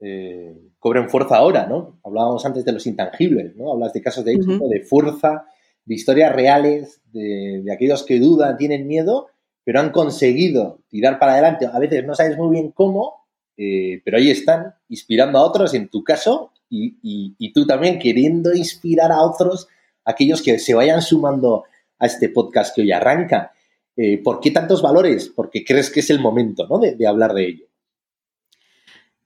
eh, 0.00 0.56
cobren 0.78 1.08
fuerza 1.08 1.38
ahora, 1.38 1.66
¿no? 1.66 1.98
Hablábamos 2.04 2.46
antes 2.46 2.64
de 2.64 2.72
los 2.72 2.86
intangibles, 2.86 3.56
¿no? 3.56 3.72
Hablas 3.72 3.92
de 3.92 4.02
casos 4.02 4.24
de 4.24 4.34
éxito, 4.34 4.68
de 4.68 4.82
fuerza, 4.82 5.46
de 5.88 5.94
historias 5.94 6.34
reales, 6.34 7.00
de, 7.12 7.64
aquellos 7.72 8.04
que 8.04 8.20
dudan, 8.20 8.58
tienen 8.58 8.86
miedo, 8.86 9.28
pero 9.64 9.80
han 9.80 9.90
conseguido 9.90 10.80
tirar 10.88 11.18
para 11.18 11.32
adelante. 11.32 11.66
A 11.66 11.78
veces 11.78 12.04
no 12.04 12.14
sabes 12.14 12.36
muy 12.36 12.50
bien 12.50 12.72
cómo, 12.72 13.26
eh, 13.56 14.02
pero 14.04 14.18
ahí 14.18 14.30
están, 14.30 14.74
inspirando 14.90 15.38
a 15.38 15.42
otros, 15.42 15.72
en 15.72 15.88
tu 15.88 16.04
caso, 16.04 16.52
y, 16.68 17.52
tú 17.54 17.66
también 17.66 17.98
queriendo 17.98 18.54
inspirar 18.54 19.10
a 19.10 19.22
otros, 19.22 19.66
aquellos 20.04 20.42
que 20.42 20.58
se 20.58 20.74
vayan 20.74 21.00
sumando 21.00 21.64
a 21.98 22.04
este 22.04 22.28
podcast 22.28 22.74
que 22.74 22.82
hoy 22.82 22.92
arranca. 22.92 23.52
Eh, 23.96 24.18
¿Por 24.18 24.40
qué 24.40 24.50
tantos 24.50 24.82
valores? 24.82 25.32
Porque 25.34 25.64
crees 25.64 25.88
que 25.90 26.00
es 26.00 26.10
el 26.10 26.20
momento 26.20 26.66
¿no? 26.68 26.78
de, 26.78 27.06
hablar 27.06 27.32
de 27.32 27.46
ello. 27.48 27.64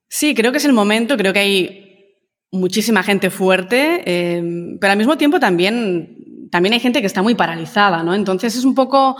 Sí, 0.09 0.33
creo 0.33 0.53
que 0.53 0.59
es 0.59 0.65
el 0.65 0.73
momento, 0.73 1.17
creo 1.17 1.33
que 1.33 1.41
hay 1.41 2.17
muchísima 2.53 3.03
gente 3.03 3.31
fuerte, 3.31 4.03
eh, 4.07 4.77
pero 4.81 4.93
al 4.93 4.99
mismo 4.99 5.19
tiempo 5.19 5.41
también 5.41 6.23
también 6.53 6.75
hay 6.75 6.81
gente 6.81 7.01
que 7.01 7.07
está 7.07 7.23
muy 7.23 7.35
paralizada, 7.35 8.03
¿no? 8.03 8.15
Entonces 8.15 8.55
es 8.55 8.65
un 8.67 8.75
poco, 8.75 9.17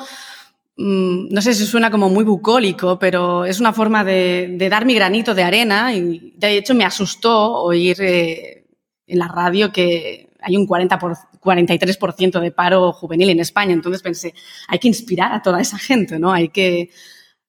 mm, 0.77 1.33
no 1.33 1.41
sé 1.41 1.55
si 1.55 1.65
suena 1.65 1.91
como 1.91 2.11
muy 2.11 2.25
bucólico, 2.25 2.99
pero 2.99 3.47
es 3.47 3.59
una 3.59 3.73
forma 3.73 4.05
de, 4.05 4.55
dar 4.71 4.85
mi 4.85 4.95
granito 4.95 5.35
de 5.35 5.43
arena 5.43 5.95
y 5.95 6.35
de 6.37 6.59
hecho 6.59 6.75
me 6.75 6.85
asustó 6.85 7.55
oír 7.63 7.97
eh, 8.03 8.67
en 9.07 9.19
la 9.19 9.29
radio 9.29 9.73
que 9.73 10.29
hay 10.43 10.59
un 10.59 10.67
40 10.67 10.99
por, 10.99 11.17
43% 11.41 12.39
de 12.39 12.51
paro 12.51 12.93
juvenil 12.93 13.31
en 13.31 13.41
España. 13.41 13.73
Entonces 13.73 14.03
pensé, 14.03 14.35
hay 14.69 14.79
que 14.79 14.89
inspirar 14.89 15.33
a 15.33 15.41
toda 15.41 15.59
esa 15.59 15.79
gente, 15.79 16.19
¿no? 16.19 16.33
Hay 16.33 16.51
que, 16.51 16.91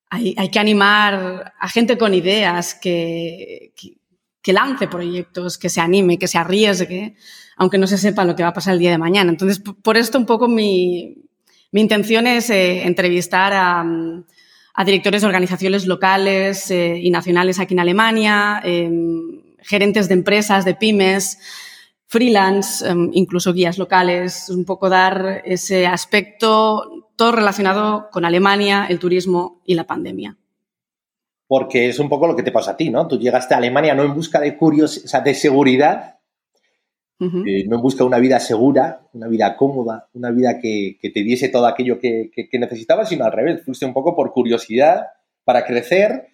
hay, 0.10 0.50
que 0.50 0.60
animar 0.60 1.54
a 1.60 1.68
gente 1.68 1.98
con 1.98 2.14
ideas 2.14 2.74
que 2.74 3.74
lance 4.46 4.88
proyectos, 4.88 5.58
que 5.58 5.68
se 5.68 5.82
anime, 5.82 6.18
que 6.18 6.30
se 6.30 6.38
arriesgue 6.38 7.18
aunque 7.58 7.78
no 7.78 7.88
se 7.88 7.98
sepa 7.98 8.26
lo 8.26 8.36
que 8.36 8.44
va 8.44 8.50
a 8.50 8.54
pasar 8.54 8.74
el 8.74 8.80
día 8.80 8.92
de 8.92 8.98
mañana. 8.98 9.30
Entonces, 9.30 9.60
por 9.60 9.98
esto 9.98 10.18
un 10.18 10.26
poco 10.26 10.48
mi, 10.48 11.16
intención 11.72 12.28
es 12.28 12.50
eh, 12.50 12.84
entrevistar 12.84 13.54
a, 13.54 13.86
directores 14.86 15.22
de 15.22 15.28
organizaciones 15.28 15.86
locales 15.86 16.72
eh, 16.72 16.98
y 17.00 17.12
nacionales 17.12 17.60
aquí 17.60 17.74
en 17.76 17.80
Alemania, 17.80 18.60
em, 18.64 19.42
gerentes 19.60 20.08
de 20.08 20.16
empresas, 20.16 20.66
de 20.66 20.74
pymes, 20.74 21.38
freelance, 22.08 22.88
em, 22.88 23.12
incluso 23.14 23.54
guías 23.54 23.78
locales, 23.78 24.50
un 24.50 24.66
poco 24.66 24.90
dar 24.90 25.44
ese 25.46 25.86
aspecto 25.86 27.12
todo 27.16 27.32
relacionado 27.32 28.10
con 28.12 28.26
Alemania, 28.26 28.88
el 28.90 28.98
turismo 28.98 29.62
y 29.66 29.76
la 29.76 29.86
pandemia 29.86 30.38
porque 31.54 31.88
es 31.88 32.00
un 32.00 32.10
poco 32.10 32.26
lo 32.26 32.36
que 32.36 32.42
te 32.42 32.52
pasa 32.52 32.72
a 32.72 32.78
ti, 32.78 32.90
¿no? 32.90 33.08
Tú 33.08 33.20
llegaste 33.20 33.54
a 33.54 33.58
Alemania 33.58 33.94
no 33.94 34.02
en 34.02 34.16
busca 34.16 34.40
de 34.40 34.58
curiosidad, 34.58 35.06
o 35.06 35.08
sea, 35.08 35.22
de 35.22 35.36
seguridad, 35.36 36.18
eh, 37.46 37.66
no 37.68 37.82
busca 37.82 38.04
una 38.04 38.20
vida 38.20 38.40
segura, 38.40 39.08
una 39.14 39.28
vida 39.28 39.56
cómoda, 39.56 40.10
una 40.14 40.32
vida 40.32 40.60
que, 40.60 40.98
te 41.02 41.24
diese 41.24 41.50
todo 41.50 41.68
aquello 41.68 42.00
que, 42.00 42.32
necesitabas, 42.54 43.10
sino 43.10 43.26
al 43.26 43.32
revés, 43.32 43.64
fuiste 43.64 43.86
un 43.86 43.94
poco 43.94 44.16
por 44.16 44.32
curiosidad, 44.32 45.08
para 45.44 45.66
crecer. 45.66 46.28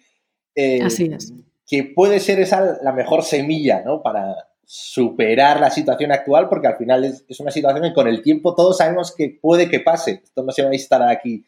Eh, 0.54 0.80
Así 0.82 1.10
es. 1.12 1.32
Que 1.66 1.84
puede 1.84 2.20
ser 2.20 2.40
esa 2.40 2.78
la 2.82 2.92
mejor 2.92 3.22
semilla, 3.22 3.82
¿no? 3.84 4.02
Para 4.02 4.36
superar 4.64 5.60
la 5.60 5.70
situación 5.70 6.12
actual, 6.12 6.48
porque 6.48 6.68
al 6.68 6.76
final 6.76 7.04
es, 7.04 7.40
una 7.40 7.50
situación 7.50 7.82
que 7.82 7.92
con 7.92 8.06
el 8.06 8.22
tiempo 8.22 8.54
todos 8.54 8.78
sabemos 8.78 9.14
que 9.14 9.38
puede 9.40 9.68
que 9.68 9.80
pase. 9.80 10.22
Esto 10.22 10.44
no 10.44 10.52
se 10.52 10.62
va 10.62 10.70
a 10.70 10.74
instalar 10.74 11.08
aquí 11.08 11.44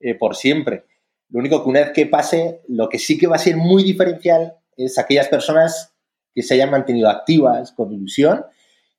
eh, 0.00 0.14
por 0.14 0.36
siempre. 0.36 0.84
Lo 1.28 1.40
único 1.40 1.62
que 1.62 1.68
una 1.68 1.80
vez 1.80 1.90
que 1.90 2.06
pase, 2.06 2.62
lo 2.68 2.88
que 2.88 2.98
sí 2.98 3.18
que 3.18 3.26
va 3.26 3.36
a 3.36 3.38
ser 3.38 3.56
muy 3.56 3.84
diferencial 3.84 4.54
es 4.76 4.98
aquellas 4.98 5.28
personas 5.28 5.92
que 6.34 6.42
se 6.42 6.54
hayan 6.54 6.70
mantenido 6.70 7.08
activas, 7.08 7.72
con 7.72 7.92
ilusión, 7.92 8.44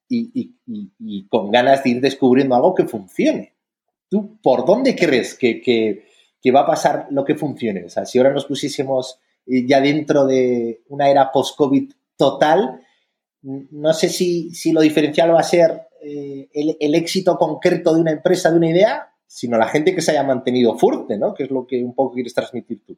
y, 0.10 1.28
con 1.28 1.52
ganas 1.52 1.84
de 1.84 1.92
ir 1.92 2.02
descubriendo 2.02 2.56
algo 2.56 2.76
que 2.76 2.86
funcione. 2.86 3.54
¿Tú 4.10 4.40
por 4.42 4.66
dónde 4.66 4.96
crees 4.96 5.36
que, 5.36 6.06
va 6.54 6.62
a 6.62 6.66
pasar 6.66 7.08
lo 7.10 7.26
que 7.26 7.36
funcione? 7.36 7.86
O 7.86 7.90
sea, 7.90 8.06
si 8.06 8.18
ahora 8.18 8.34
nos 8.34 8.46
pusiésemos 8.46 9.20
eh, 9.46 9.66
ya 9.66 9.82
dentro 9.82 10.26
de 10.26 10.84
una 10.90 11.10
era 11.10 11.32
post-COVID 11.32 11.92
total, 12.16 12.82
no 13.44 13.94
sé 13.94 14.10
si, 14.10 14.72
lo 14.72 14.82
diferencial 14.82 15.34
va 15.34 15.40
a 15.40 15.44
ser 15.44 15.88
eh, 16.02 16.50
el, 16.54 16.96
éxito 16.96 17.38
concreto 17.38 17.94
de 17.94 18.02
una 18.02 18.12
empresa, 18.12 18.52
de 18.52 18.58
una 18.58 18.70
idea, 18.70 19.14
sino 19.28 19.58
la 19.58 19.68
gente 19.68 19.94
que 19.94 20.02
se 20.02 20.12
haya 20.12 20.24
mantenido 20.24 20.78
fuerte, 20.78 21.18
¿no? 21.18 21.34
Que 21.34 21.44
es 21.44 21.52
lo 21.52 21.66
que 21.66 21.84
un 21.84 21.94
poco 21.94 22.14
quieres 22.14 22.34
transmitir 22.34 22.86
tú. 22.86 22.98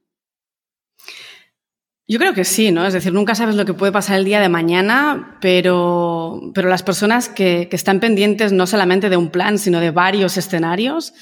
Yo 2.08 2.20
creo 2.20 2.36
que 2.36 2.46
sí, 2.46 2.72
¿no? 2.72 2.86
Es 2.86 2.94
decir, 2.94 3.12
nunca 3.12 3.34
sabes 3.34 3.56
lo 3.56 3.66
que 3.66 3.74
puede 3.74 3.92
pasar 3.92 4.20
el 4.20 4.26
día 4.26 4.40
de 4.40 4.50
mañana, 4.50 5.38
pero, 5.42 6.52
pero 6.54 6.70
las 6.70 6.84
personas 6.84 7.30
que, 7.30 7.68
que 7.68 7.76
están 7.76 8.00
pendientes 8.00 8.52
no 8.52 8.68
solamente 8.68 9.10
de 9.10 9.18
un 9.18 9.30
plan, 9.30 9.58
sino 9.58 9.80
de 9.80 9.90
varios 9.90 10.38
escenarios, 10.38 11.14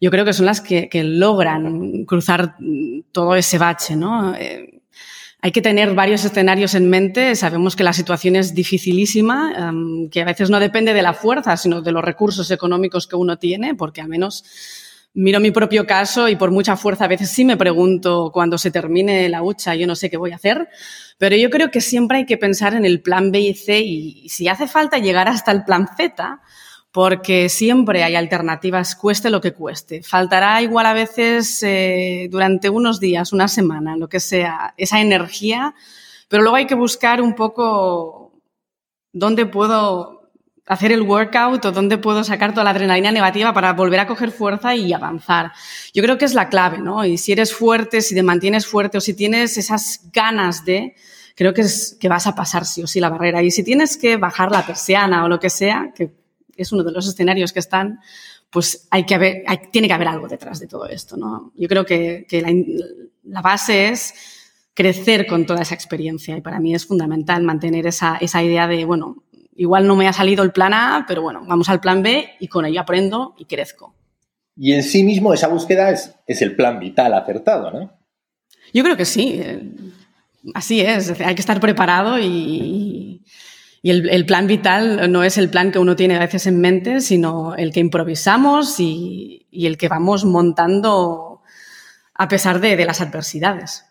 yo 0.00 0.10
creo 0.10 0.24
que 0.24 0.32
son 0.32 0.46
las 0.46 0.60
que, 0.60 0.88
que 0.88 1.04
logran 1.04 2.04
cruzar 2.04 2.56
todo 3.12 3.36
ese 3.36 3.58
bache, 3.58 3.94
¿no? 3.94 4.34
Eh, 4.34 4.82
hay 5.40 5.52
que 5.52 5.62
tener 5.62 5.94
varios 5.94 6.24
escenarios 6.24 6.74
en 6.74 6.88
mente. 6.88 7.36
Sabemos 7.36 7.76
que 7.76 7.84
la 7.84 7.92
situación 7.92 8.34
es 8.34 8.54
dificilísima, 8.54 9.70
um, 9.70 10.08
que 10.08 10.22
a 10.22 10.24
veces 10.24 10.48
no 10.48 10.58
depende 10.58 10.94
de 10.94 11.02
la 11.02 11.12
fuerza, 11.12 11.56
sino 11.58 11.82
de 11.82 11.92
los 11.92 12.02
recursos 12.02 12.50
económicos 12.50 13.06
que 13.06 13.14
uno 13.14 13.38
tiene, 13.38 13.74
porque 13.74 14.00
al 14.00 14.08
menos 14.08 14.42
miro 15.14 15.38
mi 15.38 15.52
propio 15.52 15.86
caso 15.86 16.28
y 16.28 16.36
por 16.36 16.50
mucha 16.50 16.76
fuerza 16.76 17.04
a 17.04 17.08
veces 17.08 17.30
sí 17.30 17.44
me 17.44 17.56
pregunto 17.56 18.30
cuando 18.32 18.58
se 18.58 18.72
termine 18.72 19.28
la 19.28 19.42
hucha, 19.42 19.74
yo 19.76 19.86
no 19.86 19.94
sé 19.94 20.10
qué 20.10 20.16
voy 20.16 20.32
a 20.32 20.36
hacer, 20.36 20.68
pero 21.18 21.36
yo 21.36 21.50
creo 21.50 21.70
que 21.70 21.80
siempre 21.80 22.18
hay 22.18 22.26
que 22.26 22.36
pensar 22.36 22.74
en 22.74 22.84
el 22.84 23.00
plan 23.00 23.30
B 23.30 23.40
y 23.40 23.54
C 23.54 23.80
y, 23.80 24.28
si 24.28 24.48
hace 24.48 24.66
falta 24.66 24.98
llegar 24.98 25.28
hasta 25.28 25.52
el 25.52 25.64
plan 25.64 25.88
Z, 25.96 26.40
porque 26.90 27.48
siempre 27.48 28.04
hay 28.04 28.14
alternativas, 28.14 28.94
cueste 28.94 29.30
lo 29.30 29.40
que 29.40 29.52
cueste. 29.52 30.02
Faltará 30.02 30.62
igual 30.62 30.86
a 30.86 30.94
veces 30.94 31.60
eh, 31.62 32.28
durante 32.30 32.68
unos 32.68 33.00
días, 33.00 33.32
una 33.32 33.48
semana, 33.48 33.96
lo 33.96 34.08
que 34.08 34.20
sea, 34.20 34.74
esa 34.76 35.00
energía, 35.00 35.74
pero 36.28 36.42
luego 36.42 36.56
hay 36.56 36.66
que 36.66 36.74
buscar 36.74 37.20
un 37.20 37.34
poco 37.34 38.40
dónde 39.12 39.46
puedo 39.46 40.23
hacer 40.66 40.92
el 40.92 41.02
workout 41.02 41.64
o 41.64 41.72
dónde 41.72 41.98
puedo 41.98 42.24
sacar 42.24 42.52
toda 42.52 42.64
la 42.64 42.70
adrenalina 42.70 43.12
negativa 43.12 43.52
para 43.52 43.72
volver 43.74 44.00
a 44.00 44.06
coger 44.06 44.30
fuerza 44.30 44.74
y 44.74 44.92
avanzar. 44.92 45.52
Yo 45.92 46.02
creo 46.02 46.16
que 46.16 46.24
es 46.24 46.34
la 46.34 46.48
clave, 46.48 46.78
¿no? 46.78 47.04
Y 47.04 47.18
si 47.18 47.32
eres 47.32 47.54
fuerte, 47.54 48.00
si 48.00 48.14
te 48.14 48.22
mantienes 48.22 48.66
fuerte 48.66 48.98
o 48.98 49.00
si 49.00 49.14
tienes 49.14 49.58
esas 49.58 50.00
ganas 50.12 50.64
de, 50.64 50.94
creo 51.34 51.52
que, 51.52 51.62
es, 51.62 51.96
que 52.00 52.08
vas 52.08 52.26
a 52.26 52.34
pasar 52.34 52.64
sí 52.64 52.82
o 52.82 52.86
sí 52.86 52.98
la 52.98 53.10
barrera. 53.10 53.42
Y 53.42 53.50
si 53.50 53.62
tienes 53.62 53.96
que 53.96 54.16
bajar 54.16 54.50
la 54.50 54.66
persiana 54.66 55.24
o 55.24 55.28
lo 55.28 55.38
que 55.38 55.50
sea, 55.50 55.92
que 55.94 56.12
es 56.56 56.72
uno 56.72 56.82
de 56.82 56.92
los 56.92 57.06
escenarios 57.06 57.52
que 57.52 57.58
están, 57.58 58.00
pues 58.48 58.88
hay 58.90 59.04
que 59.04 59.16
haber, 59.16 59.42
hay, 59.46 59.58
tiene 59.70 59.88
que 59.88 59.94
haber 59.94 60.08
algo 60.08 60.28
detrás 60.28 60.60
de 60.60 60.66
todo 60.66 60.86
esto, 60.86 61.16
¿no? 61.16 61.52
Yo 61.56 61.68
creo 61.68 61.84
que, 61.84 62.26
la, 63.24 63.42
base 63.42 63.88
es 63.88 64.14
crecer 64.72 65.26
con 65.26 65.44
toda 65.44 65.62
esa 65.62 65.74
experiencia 65.74 66.36
y 66.36 66.40
para 66.40 66.60
mí 66.60 66.74
es 66.74 66.86
fundamental 66.86 67.42
mantener 67.42 67.86
esa 67.86 68.42
idea 68.42 68.66
de, 68.66 68.84
bueno, 68.84 69.23
igual 69.56 69.86
no 69.86 69.96
me 69.96 70.08
ha 70.08 70.12
salido 70.12 70.42
el 70.42 70.52
plan 70.52 70.74
A, 70.74 71.04
pero 71.06 71.22
bueno, 71.22 71.42
vamos 71.46 71.68
al 71.68 71.80
plan 71.80 72.02
B 72.02 72.30
y 72.40 72.48
con 72.48 72.64
ello 72.64 72.80
aprendo 72.80 73.34
y 73.38 73.44
crezco. 73.44 73.94
Y 74.56 74.72
en 74.72 74.82
sí 74.82 75.02
mismo 75.02 75.34
esa 75.34 75.48
búsqueda 75.48 75.90
es, 75.90 76.14
es 76.26 76.42
el 76.42 76.54
plan 76.54 76.78
vital 76.78 77.14
acertado, 77.14 77.70
¿no? 77.70 77.92
Yo 78.72 78.82
creo 78.84 78.96
que 78.96 79.04
sí. 79.04 79.40
Así 80.54 80.80
es. 80.80 81.20
Hay 81.20 81.34
que 81.34 81.40
estar 81.40 81.60
preparado 81.60 82.18
y, 82.18 83.24
y 83.82 83.90
el, 83.90 84.08
el, 84.10 84.26
plan 84.26 84.46
vital 84.46 85.10
no 85.10 85.24
es 85.24 85.38
el 85.38 85.48
plan 85.48 85.72
que 85.72 85.78
uno 85.78 85.96
tiene 85.96 86.16
a 86.16 86.20
veces 86.20 86.46
en 86.46 86.60
mente, 86.60 87.00
sino 87.00 87.54
el 87.56 87.72
que 87.72 87.80
improvisamos 87.80 88.78
y, 88.80 89.46
y 89.50 89.66
el 89.66 89.76
que 89.76 89.88
vamos 89.88 90.24
montando 90.24 91.42
a 92.14 92.28
pesar 92.28 92.60
de, 92.60 92.76
de 92.76 92.84
las 92.84 93.00
adversidades. 93.00 93.84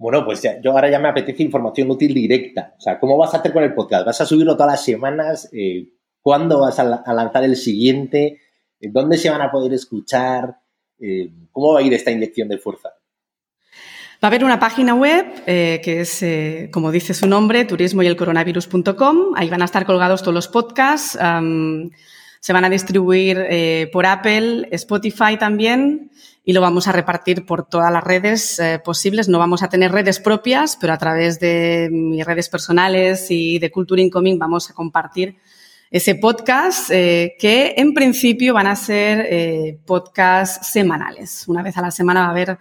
Bueno, 0.00 0.24
pues 0.24 0.40
ya, 0.40 0.58
yo 0.62 0.70
ahora 0.70 0.90
ya 0.90 0.98
me 0.98 1.10
apetece 1.10 1.42
información 1.42 1.90
útil 1.90 2.14
directa. 2.14 2.72
O 2.78 2.80
sea, 2.80 2.98
¿cómo 2.98 3.18
vas 3.18 3.34
a 3.34 3.36
hacer 3.36 3.52
con 3.52 3.62
el 3.62 3.74
podcast? 3.74 4.06
¿Vas 4.06 4.18
a 4.22 4.24
subirlo 4.24 4.54
todas 4.54 4.72
las 4.72 4.82
semanas? 4.82 5.50
Eh, 5.52 5.90
¿Cuándo 6.22 6.58
vas 6.58 6.78
a, 6.78 7.12
lanzar 7.12 7.44
el 7.44 7.54
siguiente? 7.54 8.40
¿Dónde 8.80 9.18
se 9.18 9.28
van 9.28 9.42
a 9.42 9.50
poder 9.50 9.74
escuchar? 9.74 10.56
Eh, 10.98 11.30
¿Cómo 11.52 11.74
va 11.74 11.80
a 11.80 11.82
ir 11.82 11.92
esta 11.92 12.10
inyección 12.10 12.48
de 12.48 12.56
fuerza? 12.56 12.88
Va 12.88 14.22
a 14.22 14.26
haber 14.28 14.42
una 14.42 14.58
página 14.58 14.94
web 14.94 15.26
eh, 15.46 15.82
que 15.84 16.00
es, 16.00 16.22
eh, 16.22 16.70
como 16.72 16.92
dice 16.92 17.12
su 17.12 17.26
nombre, 17.26 17.66
turismoyelcoronavirus.com. 17.66 19.34
Ahí 19.36 19.50
van 19.50 19.60
a 19.60 19.66
estar 19.66 19.84
colgados 19.84 20.22
todos 20.22 20.34
los 20.34 20.48
podcasts. 20.48 21.18
Se 22.40 22.54
van 22.54 22.64
a 22.64 22.70
distribuir 22.70 23.38
eh, 23.50 23.90
por 23.92 24.06
Apple, 24.06 24.66
Spotify 24.72 25.36
también 25.38 26.10
y 26.44 26.52
lo 26.52 26.60
vamos 26.60 26.88
a 26.88 26.92
repartir 26.92 27.44
por 27.44 27.68
todas 27.68 27.92
las 27.92 28.02
redes 28.02 28.58
eh, 28.58 28.80
posibles. 28.82 29.28
No 29.28 29.38
vamos 29.38 29.62
a 29.62 29.68
tener 29.68 29.92
redes 29.92 30.20
propias, 30.20 30.76
pero 30.80 30.92
a 30.92 30.98
través 30.98 31.38
de 31.38 31.88
mis 31.92 32.24
redes 32.24 32.48
personales 32.48 33.30
y 33.30 33.58
de 33.58 33.70
Culture 33.70 34.00
Incoming 34.00 34.38
vamos 34.38 34.70
a 34.70 34.74
compartir 34.74 35.36
ese 35.90 36.14
podcast 36.14 36.90
eh, 36.90 37.34
que 37.38 37.74
en 37.76 37.92
principio 37.92 38.54
van 38.54 38.68
a 38.68 38.76
ser 38.76 39.26
eh, 39.28 39.78
podcasts 39.84 40.68
semanales. 40.72 41.46
Una 41.48 41.62
vez 41.62 41.76
a 41.76 41.82
la 41.82 41.90
semana 41.90 42.20
va 42.20 42.26
a 42.28 42.30
haber 42.30 42.58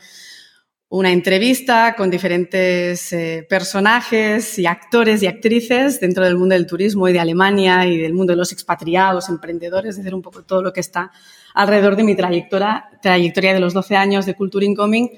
una 0.91 1.11
entrevista 1.11 1.93
con 1.95 2.09
diferentes 2.09 3.15
personajes 3.47 4.57
y 4.57 4.65
actores 4.65 5.21
y 5.21 5.27
actrices 5.27 5.99
dentro 5.99 6.25
del 6.25 6.35
mundo 6.35 6.55
del 6.55 6.65
turismo 6.65 7.07
y 7.07 7.13
de 7.13 7.19
Alemania 7.19 7.85
y 7.85 7.97
del 7.97 8.15
mundo 8.15 8.33
de 8.33 8.37
los 8.37 8.51
expatriados, 8.51 9.29
emprendedores, 9.29 9.91
es 9.91 9.97
decir, 9.97 10.15
un 10.15 10.23
poco 10.23 10.41
todo 10.41 10.63
lo 10.63 10.73
que 10.73 10.79
está 10.79 11.11
alrededor 11.59 11.97
de 11.97 12.03
mi 12.03 12.15
trayectoria, 12.15 12.85
trayectoria 13.01 13.53
de 13.53 13.59
los 13.59 13.73
12 13.73 13.97
años 13.97 14.25
de 14.25 14.33
Culture 14.33 14.65
Incoming. 14.65 15.09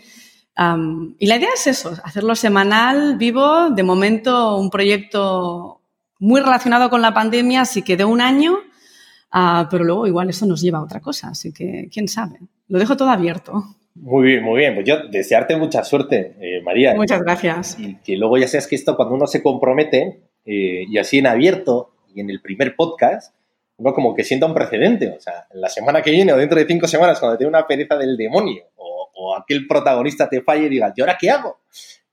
Um, 0.57 1.15
y 1.19 1.27
la 1.27 1.37
idea 1.37 1.49
es 1.53 1.67
eso, 1.67 1.93
hacerlo 2.03 2.35
semanal, 2.35 3.15
vivo, 3.17 3.69
de 3.69 3.83
momento 3.83 4.57
un 4.57 4.71
proyecto 4.71 5.81
muy 6.19 6.41
relacionado 6.41 6.89
con 6.89 7.01
la 7.01 7.13
pandemia, 7.13 7.61
así 7.61 7.83
que 7.83 7.95
de 7.95 8.05
un 8.05 8.21
año, 8.21 8.53
uh, 8.53 9.67
pero 9.69 9.83
luego 9.83 10.07
igual 10.07 10.29
eso 10.29 10.47
nos 10.47 10.61
lleva 10.61 10.79
a 10.79 10.83
otra 10.83 10.99
cosa, 10.99 11.29
así 11.29 11.53
que 11.53 11.87
quién 11.93 12.07
sabe. 12.07 12.39
Lo 12.67 12.79
dejo 12.79 12.97
todo 12.97 13.11
abierto. 13.11 13.63
Muy 13.93 14.25
bien, 14.25 14.43
muy 14.43 14.59
bien. 14.59 14.73
Pues 14.73 14.87
yo 14.87 15.07
desearte 15.09 15.55
mucha 15.57 15.83
suerte, 15.83 16.35
eh, 16.39 16.61
María. 16.63 16.95
Muchas 16.95 17.21
gracias. 17.21 17.77
Y 17.79 17.97
que 17.97 18.17
luego 18.17 18.37
ya 18.37 18.47
seas 18.47 18.65
que 18.65 18.75
esto, 18.75 18.95
cuando 18.95 19.13
uno 19.13 19.27
se 19.27 19.43
compromete, 19.43 20.23
eh, 20.45 20.85
y 20.87 20.97
así 20.97 21.19
en 21.19 21.27
abierto 21.27 21.93
y 22.15 22.21
en 22.21 22.29
el 22.29 22.41
primer 22.41 22.75
podcast, 22.75 23.35
uno 23.81 23.93
como 23.93 24.15
que 24.15 24.23
sienta 24.23 24.45
un 24.45 24.53
precedente. 24.53 25.09
O 25.09 25.19
sea, 25.19 25.47
la 25.53 25.69
semana 25.69 26.01
que 26.01 26.11
viene 26.11 26.33
o 26.33 26.37
dentro 26.37 26.57
de 26.57 26.65
cinco 26.65 26.87
semanas, 26.87 27.19
cuando 27.19 27.37
tenga 27.37 27.49
una 27.49 27.67
pereza 27.67 27.97
del 27.97 28.15
demonio 28.15 28.63
o, 28.75 29.09
o 29.15 29.35
aquel 29.35 29.67
protagonista 29.67 30.29
te 30.29 30.41
falle 30.41 30.65
y 30.65 30.69
diga, 30.69 30.93
¿y 30.95 31.01
ahora 31.01 31.17
qué 31.19 31.29
hago? 31.29 31.59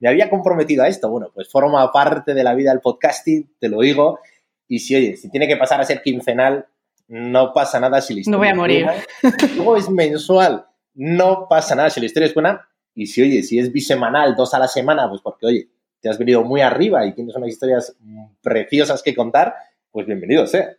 Me 0.00 0.08
había 0.08 0.30
comprometido 0.30 0.84
a 0.84 0.88
esto. 0.88 1.08
Bueno, 1.08 1.30
pues 1.34 1.48
forma 1.48 1.90
parte 1.92 2.34
de 2.34 2.44
la 2.44 2.54
vida 2.54 2.70
del 2.70 2.80
podcasting, 2.80 3.54
te 3.58 3.68
lo 3.68 3.80
digo. 3.80 4.20
Y 4.66 4.80
si, 4.80 4.94
oye, 4.96 5.16
si 5.16 5.30
tiene 5.30 5.46
que 5.46 5.56
pasar 5.56 5.80
a 5.80 5.84
ser 5.84 6.02
quincenal, 6.02 6.66
no 7.08 7.52
pasa 7.52 7.80
nada 7.80 8.00
si 8.00 8.14
la 8.14 8.20
historia 8.20 8.36
No 8.36 8.38
voy 8.38 8.48
a 8.48 8.54
morir. 8.54 8.86
Luego 9.56 9.76
es 9.76 9.88
mensual 9.88 10.64
no 10.98 11.46
pasa 11.48 11.76
nada 11.76 11.90
si 11.90 12.00
la 12.00 12.06
historia 12.06 12.26
es 12.26 12.34
buena. 12.34 12.68
Y 12.92 13.06
si, 13.06 13.22
oye, 13.22 13.44
si 13.44 13.60
es 13.60 13.72
bisemanal, 13.72 14.34
dos 14.34 14.52
a 14.52 14.58
la 14.58 14.66
semana, 14.66 15.08
pues 15.08 15.20
porque, 15.22 15.46
oye, 15.46 15.68
te 16.00 16.08
has 16.08 16.18
venido 16.18 16.42
muy 16.42 16.60
arriba 16.60 17.06
y 17.06 17.14
tienes 17.14 17.36
unas 17.36 17.48
historias 17.48 17.96
preciosas 18.42 19.02
que 19.04 19.14
contar, 19.14 19.54
pues 19.92 20.06
bienvenido 20.06 20.44
sea. 20.48 20.76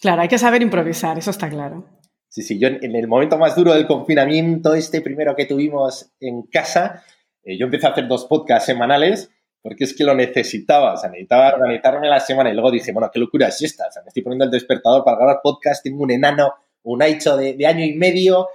Claro, 0.00 0.22
hay 0.22 0.28
que 0.28 0.38
saber 0.38 0.62
improvisar, 0.62 1.18
eso 1.18 1.30
está 1.30 1.48
claro. 1.48 1.86
Sí, 2.28 2.42
sí, 2.42 2.58
yo 2.58 2.68
en 2.68 2.96
el 2.96 3.06
momento 3.06 3.38
más 3.38 3.54
duro 3.54 3.74
del 3.74 3.86
confinamiento, 3.86 4.74
este 4.74 5.00
primero 5.00 5.36
que 5.36 5.46
tuvimos 5.46 6.12
en 6.20 6.42
casa, 6.42 7.04
eh, 7.44 7.56
yo 7.56 7.66
empecé 7.66 7.86
a 7.86 7.90
hacer 7.90 8.08
dos 8.08 8.26
podcasts 8.26 8.66
semanales 8.66 9.30
porque 9.62 9.84
es 9.84 9.96
que 9.96 10.04
lo 10.04 10.14
necesitaba, 10.14 10.92
o 10.92 10.96
sea, 10.96 11.08
necesitaba 11.10 11.54
organizarme 11.54 12.08
la 12.08 12.20
semana 12.20 12.50
y 12.50 12.52
luego 12.52 12.70
dije, 12.70 12.92
bueno, 12.92 13.10
qué 13.12 13.18
locura 13.18 13.48
es 13.48 13.62
esta, 13.62 13.86
o 13.88 13.90
sea, 13.92 14.02
me 14.02 14.08
estoy 14.08 14.22
poniendo 14.22 14.44
el 14.44 14.50
despertador 14.50 15.04
para 15.04 15.16
grabar 15.16 15.40
podcast, 15.42 15.82
tengo 15.82 16.02
un 16.02 16.10
enano, 16.10 16.52
un 16.82 17.00
hecho 17.02 17.36
de, 17.36 17.54
de 17.54 17.66
año 17.66 17.84
y 17.84 17.94
medio, 17.94 18.48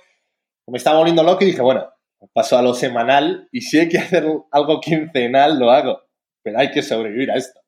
me 0.67 0.77
estaba 0.77 0.97
volviendo 0.97 1.23
loco 1.23 1.43
y 1.43 1.47
dije, 1.47 1.61
bueno, 1.61 1.89
paso 2.33 2.57
a 2.57 2.61
lo 2.61 2.73
semanal 2.73 3.47
y 3.51 3.61
si 3.61 3.79
hay 3.79 3.89
que 3.89 3.97
hacer 3.97 4.25
algo 4.51 4.79
quincenal, 4.79 5.57
lo 5.57 5.71
hago. 5.71 6.01
Pero 6.43 6.59
hay 6.59 6.71
que 6.71 6.81
sobrevivir 6.81 7.31
a 7.31 7.35
esto. 7.35 7.59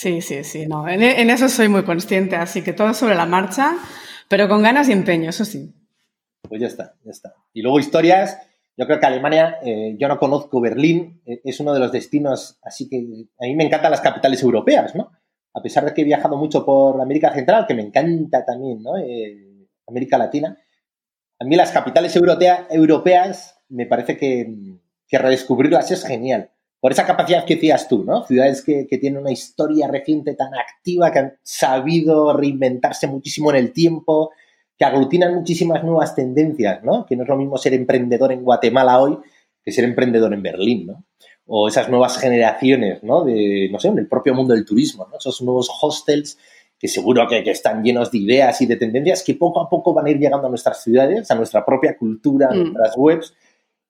Sí, 0.00 0.20
sí, 0.22 0.44
sí, 0.44 0.66
no. 0.66 0.88
En, 0.88 1.02
eso 1.02 1.48
soy 1.48 1.68
muy 1.68 1.82
consciente, 1.82 2.36
así 2.36 2.62
que 2.62 2.72
todo 2.72 2.94
sobre 2.94 3.16
la 3.16 3.26
marcha, 3.26 3.76
pero 4.28 4.48
con 4.48 4.62
ganas 4.62 4.88
y 4.88 4.92
empeño, 4.92 5.30
eso 5.30 5.44
sí. 5.44 5.74
Pues 6.48 6.60
ya 6.60 6.68
está, 6.68 6.94
ya 7.04 7.10
está. 7.10 7.34
Y 7.52 7.62
luego 7.62 7.80
historias. 7.80 8.38
Yo 8.76 8.86
creo 8.86 9.00
que 9.00 9.06
Alemania, 9.06 9.58
eh, 9.64 9.96
yo 9.98 10.06
no 10.06 10.20
conozco 10.20 10.60
Berlín, 10.60 11.20
eh, 11.26 11.40
es 11.42 11.58
uno 11.58 11.74
de 11.74 11.80
los 11.80 11.90
destinos, 11.90 12.60
así 12.62 12.88
que 12.88 12.98
a 13.40 13.46
mí 13.46 13.56
me 13.56 13.64
encantan 13.64 13.90
las 13.90 14.00
capitales 14.00 14.40
europeas, 14.40 14.94
¿no? 14.94 15.10
A 15.52 15.60
pesar 15.60 15.84
de 15.84 15.92
que 15.92 16.02
he 16.02 16.04
viajado 16.04 16.36
mucho 16.36 16.64
por 16.64 17.00
América 17.00 17.34
Central, 17.34 17.66
que 17.66 17.74
me 17.74 17.82
encanta 17.82 18.44
también, 18.44 18.80
¿no? 18.80 18.96
Eh, 18.98 19.66
América 19.88 20.16
Latina 20.16 20.56
a 21.40 21.44
mí 21.44 21.56
las 21.56 21.70
capitales 21.70 22.14
europea, 22.16 22.66
europeas 22.70 23.60
me 23.68 23.86
parece 23.86 24.16
que, 24.16 24.78
que, 25.06 25.18
redescubrirlas 25.18 25.90
es 25.90 26.04
genial. 26.04 26.50
Por 26.80 26.92
esa 26.92 27.06
capacidad 27.06 27.44
que 27.44 27.56
decías 27.56 27.88
tú, 27.88 28.04
¿no? 28.04 28.24
Ciudades 28.24 28.62
que, 28.62 28.86
que, 28.86 28.98
tienen 28.98 29.20
una 29.20 29.32
historia 29.32 29.88
reciente 29.88 30.34
tan 30.34 30.54
activa, 30.54 31.10
que 31.10 31.18
han 31.18 31.32
sabido 31.42 32.36
reinventarse 32.36 33.06
muchísimo 33.08 33.50
en 33.50 33.56
el 33.56 33.72
tiempo, 33.72 34.30
que 34.78 34.84
aglutinan 34.84 35.34
muchísimas 35.34 35.82
nuevas 35.82 36.14
tendencias, 36.14 36.84
¿no? 36.84 37.04
Que 37.04 37.16
no 37.16 37.24
es 37.24 37.28
lo 37.28 37.36
mismo 37.36 37.58
ser 37.58 37.74
emprendedor 37.74 38.30
en 38.32 38.44
Guatemala 38.44 39.00
hoy 39.00 39.18
que 39.64 39.72
ser 39.72 39.84
emprendedor 39.84 40.32
en 40.32 40.42
Berlín, 40.42 40.86
¿no? 40.86 41.04
O 41.46 41.68
esas 41.68 41.88
nuevas 41.88 42.18
generaciones, 42.18 43.02
¿no? 43.02 43.24
De, 43.24 43.68
no 43.72 43.78
sé, 43.80 43.88
en 43.88 43.98
el 43.98 44.06
propio 44.06 44.34
mundo 44.34 44.54
del 44.54 44.64
turismo, 44.64 45.06
¿no? 45.10 45.18
Esos 45.18 45.42
nuevos 45.42 45.68
hostels 45.82 46.38
que 46.78 46.86
seguro 46.86 47.26
que, 47.26 47.42
que, 47.42 47.50
están 47.50 47.82
llenos 47.82 48.12
de 48.12 48.18
ideas 48.18 48.60
y 48.60 48.66
de 48.66 48.76
tendencias 48.76 49.24
que 49.24 49.34
poco 49.34 49.60
a 49.60 49.68
poco 49.68 49.92
van 49.92 50.06
a 50.06 50.10
ir 50.10 50.18
llegando 50.18 50.46
a 50.46 50.50
nuestras 50.50 50.82
ciudades, 50.82 51.28
a 51.30 51.34
nuestra 51.34 51.64
propia 51.64 51.98
cultura, 51.98 52.48
a 52.48 52.54
mm. 52.54 52.58
nuestras 52.58 52.96
webs, 52.96 53.34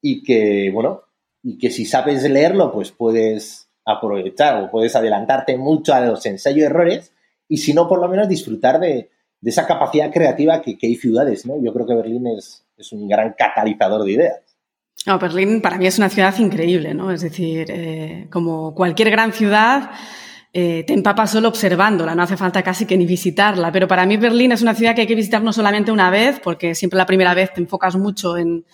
y 0.01 0.23
que, 0.23 0.71
bueno, 0.73 1.03
y 1.43 1.59
que 1.59 1.71
si 1.71 1.85
sabes 1.85 2.23
leerlo, 2.29 2.73
pues 2.73 2.91
puedes 2.91 3.69
aprovechar 3.85 4.63
o 4.63 4.71
puedes 4.71 4.95
adelantarte 4.97 5.57
mucho 5.57 5.95
a 5.95 6.01
los 6.01 6.25
ensayos 6.27 6.59
y 6.59 6.63
errores 6.63 7.13
y 7.49 7.57
si 7.59 7.73
no, 7.73 7.89
por 7.89 8.01
lo 8.01 8.09
menos 8.09 8.29
disfrutar 8.29 8.79
de, 8.79 9.11
esa 9.43 9.67
capacidad 9.67 10.13
creativa 10.13 10.61
que, 10.61 10.77
hay 10.83 10.97
ciudades, 10.97 11.47
¿no? 11.47 11.55
Yo 11.63 11.73
creo 11.73 11.87
que 11.87 11.95
Berlín 11.95 12.27
es, 12.27 12.65
un 12.93 13.09
gran 13.09 13.35
catalizador 13.37 14.05
de 14.05 14.13
ideas. 14.13 14.41
No, 15.07 15.19
Berlín 15.19 15.63
para 15.63 15.79
mí 15.79 15.87
es 15.87 15.99
una 15.99 16.11
ciudad 16.11 16.37
increíble, 16.39 16.93
¿no? 16.93 17.11
Es 17.11 17.23
decir, 17.23 17.67
eh, 17.71 18.27
como 18.31 18.75
cualquier 18.75 19.11
gran 19.11 19.33
ciudad, 19.33 19.91
eh, 20.53 20.85
te 20.87 20.93
empapas 20.93 21.31
solo 21.31 21.49
observándola, 21.49 22.15
no 22.15 22.23
hace 22.23 22.37
falta 22.37 22.63
casi 22.63 22.85
que 22.85 22.97
ni 22.97 23.07
visitarla. 23.07 23.73
Pero 23.73 23.89
para 23.89 24.05
mí 24.07 24.17
Berlín 24.17 24.53
es 24.53 24.63
una 24.63 24.75
ciudad 24.75 24.95
que 24.95 25.03
hay 25.03 25.07
que 25.07 25.15
visitar 25.15 25.43
no 25.43 25.53
solamente 25.53 25.91
una 25.91 26.11
vez, 26.11 26.41
porque 26.41 26.75
siempre 26.75 26.99
la 26.99 27.07
primera 27.07 27.33
vez 27.33 27.53
te 27.55 27.61
enfocas 27.61 27.97
mucho 27.97 28.37
en, 28.37 28.65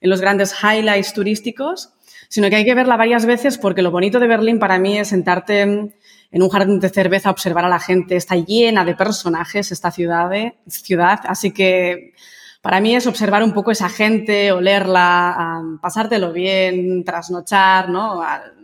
en 0.00 0.10
los 0.10 0.20
grandes 0.20 0.54
highlights 0.62 1.12
turísticos, 1.12 1.92
sino 2.32 2.48
que 2.48 2.56
hay 2.56 2.64
que 2.64 2.74
verla 2.74 2.96
varias 2.96 3.26
veces 3.26 3.58
porque 3.58 3.82
lo 3.82 3.90
bonito 3.90 4.18
de 4.18 4.26
Berlín 4.26 4.58
para 4.58 4.78
mí 4.78 4.98
es 4.98 5.08
sentarte 5.08 5.60
en 5.60 5.92
un 6.32 6.48
jardín 6.48 6.80
de 6.80 6.88
cerveza 6.88 7.28
a 7.28 7.32
observar 7.32 7.66
a 7.66 7.68
la 7.68 7.78
gente. 7.78 8.16
Está 8.16 8.36
llena 8.36 8.86
de 8.86 8.94
personajes 8.94 9.70
esta 9.70 9.90
ciudad, 9.90 10.30
ciudad 10.66 11.20
así 11.24 11.50
que 11.50 12.14
para 12.62 12.80
mí 12.80 12.96
es 12.96 13.06
observar 13.06 13.42
un 13.42 13.52
poco 13.52 13.70
esa 13.70 13.90
gente, 13.90 14.50
olerla, 14.50 15.60
pasártelo 15.82 16.32
bien, 16.32 17.04
trasnochar, 17.04 17.90
¿no? 17.90 18.22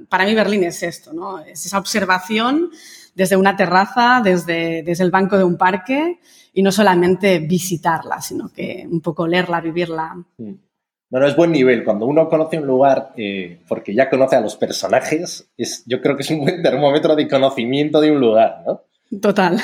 Para 0.09 0.25
mí 0.25 0.35
Berlín 0.35 0.65
es 0.65 0.83
esto, 0.83 1.13
¿no? 1.13 1.41
Es 1.41 1.67
esa 1.67 1.77
observación 1.77 2.71
desde 3.15 3.37
una 3.37 3.55
terraza, 3.55 4.23
desde, 4.25 4.83
desde 4.83 5.05
el 5.05 5.11
banco 5.11 5.37
de 5.37 5.45
un 5.45 5.59
parque 5.59 6.21
y 6.55 6.63
no 6.63 6.73
solamente 6.73 7.39
visitarla, 7.41 8.23
sino 8.23 8.51
que 8.51 8.89
un 8.91 9.03
poco 9.03 9.25
olerla, 9.25 9.61
vivirla. 9.61 10.15
Mm. 10.39 10.68
No, 11.11 11.21
no, 11.21 11.27
es 11.27 11.37
buen 11.37 11.53
nivel. 11.53 11.85
Cuando 11.85 12.07
uno 12.07 12.29
conoce 12.29 12.59
un 12.59 12.67
lugar 12.67 13.13
eh, 13.17 13.61
porque 13.67 13.95
ya 13.95 14.11
conoce 14.11 14.37
a 14.37 14.41
los 14.41 14.57
personajes, 14.57 15.51
es, 15.57 15.83
yo 15.87 16.03
creo 16.03 16.17
que 16.17 16.23
es 16.23 16.31
un 16.31 16.41
buen 16.41 16.63
termómetro 16.63 17.17
de 17.17 17.29
conocimiento 17.29 18.01
de 18.01 18.11
un 18.11 18.21
lugar, 18.21 18.63
¿no? 18.67 18.83
Total. 19.21 19.59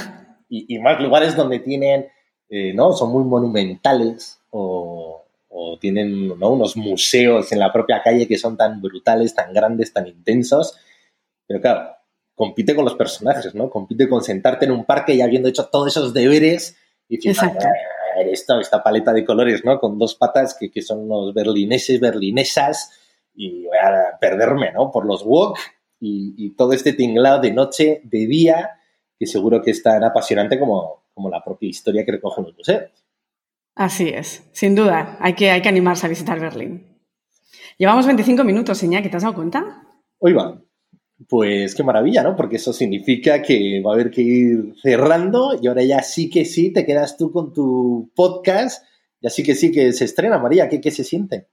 Y, 0.49 0.79
más 0.79 1.01
lugares 1.01 1.37
donde 1.37 1.59
tienen, 1.59 2.07
eh, 2.49 2.73
¿no? 2.75 2.93
Son 2.93 3.11
muy 3.11 3.25
monumentales 3.25 4.41
o, 4.51 5.21
tienen 5.81 6.31
unos 6.31 6.77
museos 6.77 7.51
en 7.53 7.59
la 7.59 7.73
propia 7.73 8.01
calle 8.03 8.29
que 8.29 8.39
son 8.39 8.57
tan 8.57 8.81
brutales, 8.81 9.35
tan 9.35 9.53
grandes, 9.53 9.93
tan 9.93 10.07
intensos. 10.07 10.79
Pero 11.47 11.61
claro, 11.61 11.91
compite 12.35 12.75
con 12.75 12.85
los 12.85 12.95
personajes, 12.95 13.55
¿no? 13.55 13.69
Compite 13.71 14.09
con 14.09 14.23
sentarte 14.23 14.65
en 14.65 14.73
un 14.73 14.85
parque 14.85 15.15
y 15.15 15.21
habiendo 15.21 15.49
hecho 15.49 15.67
todos 15.67 15.89
esos 15.89 16.15
deberes 16.15 16.77
y 17.09 17.17
decir, 17.17 17.33
Exacto 17.33 17.67
esta, 18.17 18.61
esta 18.61 18.83
paleta 18.83 19.13
de 19.13 19.25
colores, 19.25 19.65
¿no? 19.65 19.79
Con 19.79 19.99
dos 19.99 20.15
patas 20.15 20.57
que, 20.59 20.83
son 20.83 21.09
los 21.09 21.35
berlineses, 21.35 22.01
berlinesas, 22.01 22.91
y 23.35 23.65
voy 23.65 23.79
a 23.79 24.19
perderme, 24.21 24.73
¿no? 24.73 24.91
Por 24.91 25.07
los 25.07 25.25
wok 25.25 25.59
y, 26.01 26.51
todo 26.57 26.73
este 26.73 26.93
tinglado 26.93 27.41
de 27.41 27.53
noche, 27.53 28.01
de 28.05 28.27
día, 28.27 28.81
que 29.19 29.27
seguro 29.27 29.63
que 29.63 29.71
es 29.71 29.83
tan 29.83 30.05
apasionante 30.05 30.59
como, 30.59 31.05
como 31.15 31.31
la 31.31 31.43
propia 31.43 31.69
historia 31.69 32.05
que 32.05 32.13
recogen 32.13 32.45
los 32.45 32.57
museos. 32.57 32.91
Así 33.75 34.09
es, 34.09 34.49
sin 34.53 34.75
duda, 34.75 35.17
hay 35.21 35.35
que, 35.35 35.51
hay 35.51 35.63
que 35.63 35.69
animarse 35.69 36.07
a 36.07 36.09
visitar 36.11 36.39
Berlín. 36.39 37.01
Llevamos 37.77 38.07
25 38.07 38.45
minutos, 38.45 38.83
Iñaki, 38.83 39.09
¿te 39.09 39.17
has 39.17 39.23
dado 39.23 39.35
cuenta? 39.35 39.83
Hoy 40.19 40.33
va. 40.33 40.61
Pues 41.29 41.75
qué 41.75 41.83
maravilla, 41.85 42.23
¿no? 42.23 42.35
Porque 42.37 42.57
eso 42.57 42.73
significa 42.73 43.41
que 43.41 43.81
va 43.81 43.93
a 43.93 43.95
haber 43.95 44.11
que 44.11 44.23
ir 44.23 44.75
cerrando 44.83 45.59
y 45.61 45.69
ahora 45.69 45.85
ya 45.85 46.03
sí 46.03 46.29
que 46.29 46.45
sí, 46.45 46.73
te 46.73 46.85
quedas 46.85 47.17
tú 47.17 47.31
con 47.31 47.53
tu 47.53 48.11
podcast 48.15 48.85
y 49.21 49.27
así 49.27 49.43
que 49.43 49.55
sí 49.55 49.71
que 49.71 49.93
se 49.93 50.05
estrena, 50.05 50.39
María. 50.39 50.69
¿Qué, 50.69 50.81
qué 50.81 50.91
se 50.91 51.05
siente? 51.05 51.49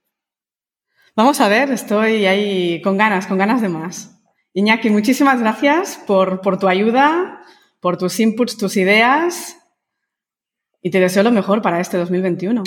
Vamos 1.15 1.41
a 1.41 1.47
ver, 1.47 1.71
estoy 1.71 2.25
ahí 2.25 2.81
con 2.81 2.97
ganas, 2.97 3.27
con 3.27 3.37
ganas 3.37 3.61
de 3.61 3.69
más. 3.69 4.19
Iñaki, 4.53 4.89
muchísimas 4.89 5.39
gracias 5.39 5.99
por, 6.07 6.41
por 6.41 6.57
tu 6.57 6.67
ayuda, 6.67 7.41
por 7.79 7.97
tus 7.97 8.19
inputs, 8.19 8.57
tus 8.57 8.77
ideas 8.77 9.57
y 10.81 10.89
te 10.89 10.99
deseo 10.99 11.23
lo 11.23 11.31
mejor 11.31 11.61
para 11.61 11.79
este 11.79 11.97
2021. 11.97 12.63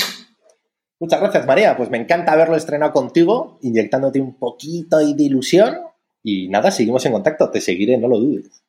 Muchas 1.00 1.20
gracias, 1.20 1.46
María. 1.46 1.76
Pues 1.76 1.90
me 1.90 1.98
encanta 1.98 2.32
haberlo 2.32 2.56
estrenado 2.56 2.92
contigo, 2.92 3.58
inyectándote 3.62 4.20
un 4.20 4.38
poquito 4.38 4.98
de 4.98 5.22
ilusión 5.22 5.76
y 6.24 6.48
nada, 6.48 6.70
seguimos 6.70 7.04
en 7.06 7.12
contacto, 7.12 7.50
te 7.50 7.60
seguiré, 7.60 7.98
no 7.98 8.08
lo 8.08 8.18
dudes. 8.18 8.64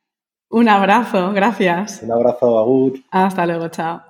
Un 0.50 0.70
abrazo, 0.70 1.32
gracias. 1.32 2.04
Un 2.04 2.12
abrazo, 2.12 2.60
Agur. 2.60 3.00
Hasta 3.10 3.46
luego, 3.46 3.70
chao. 3.70 4.04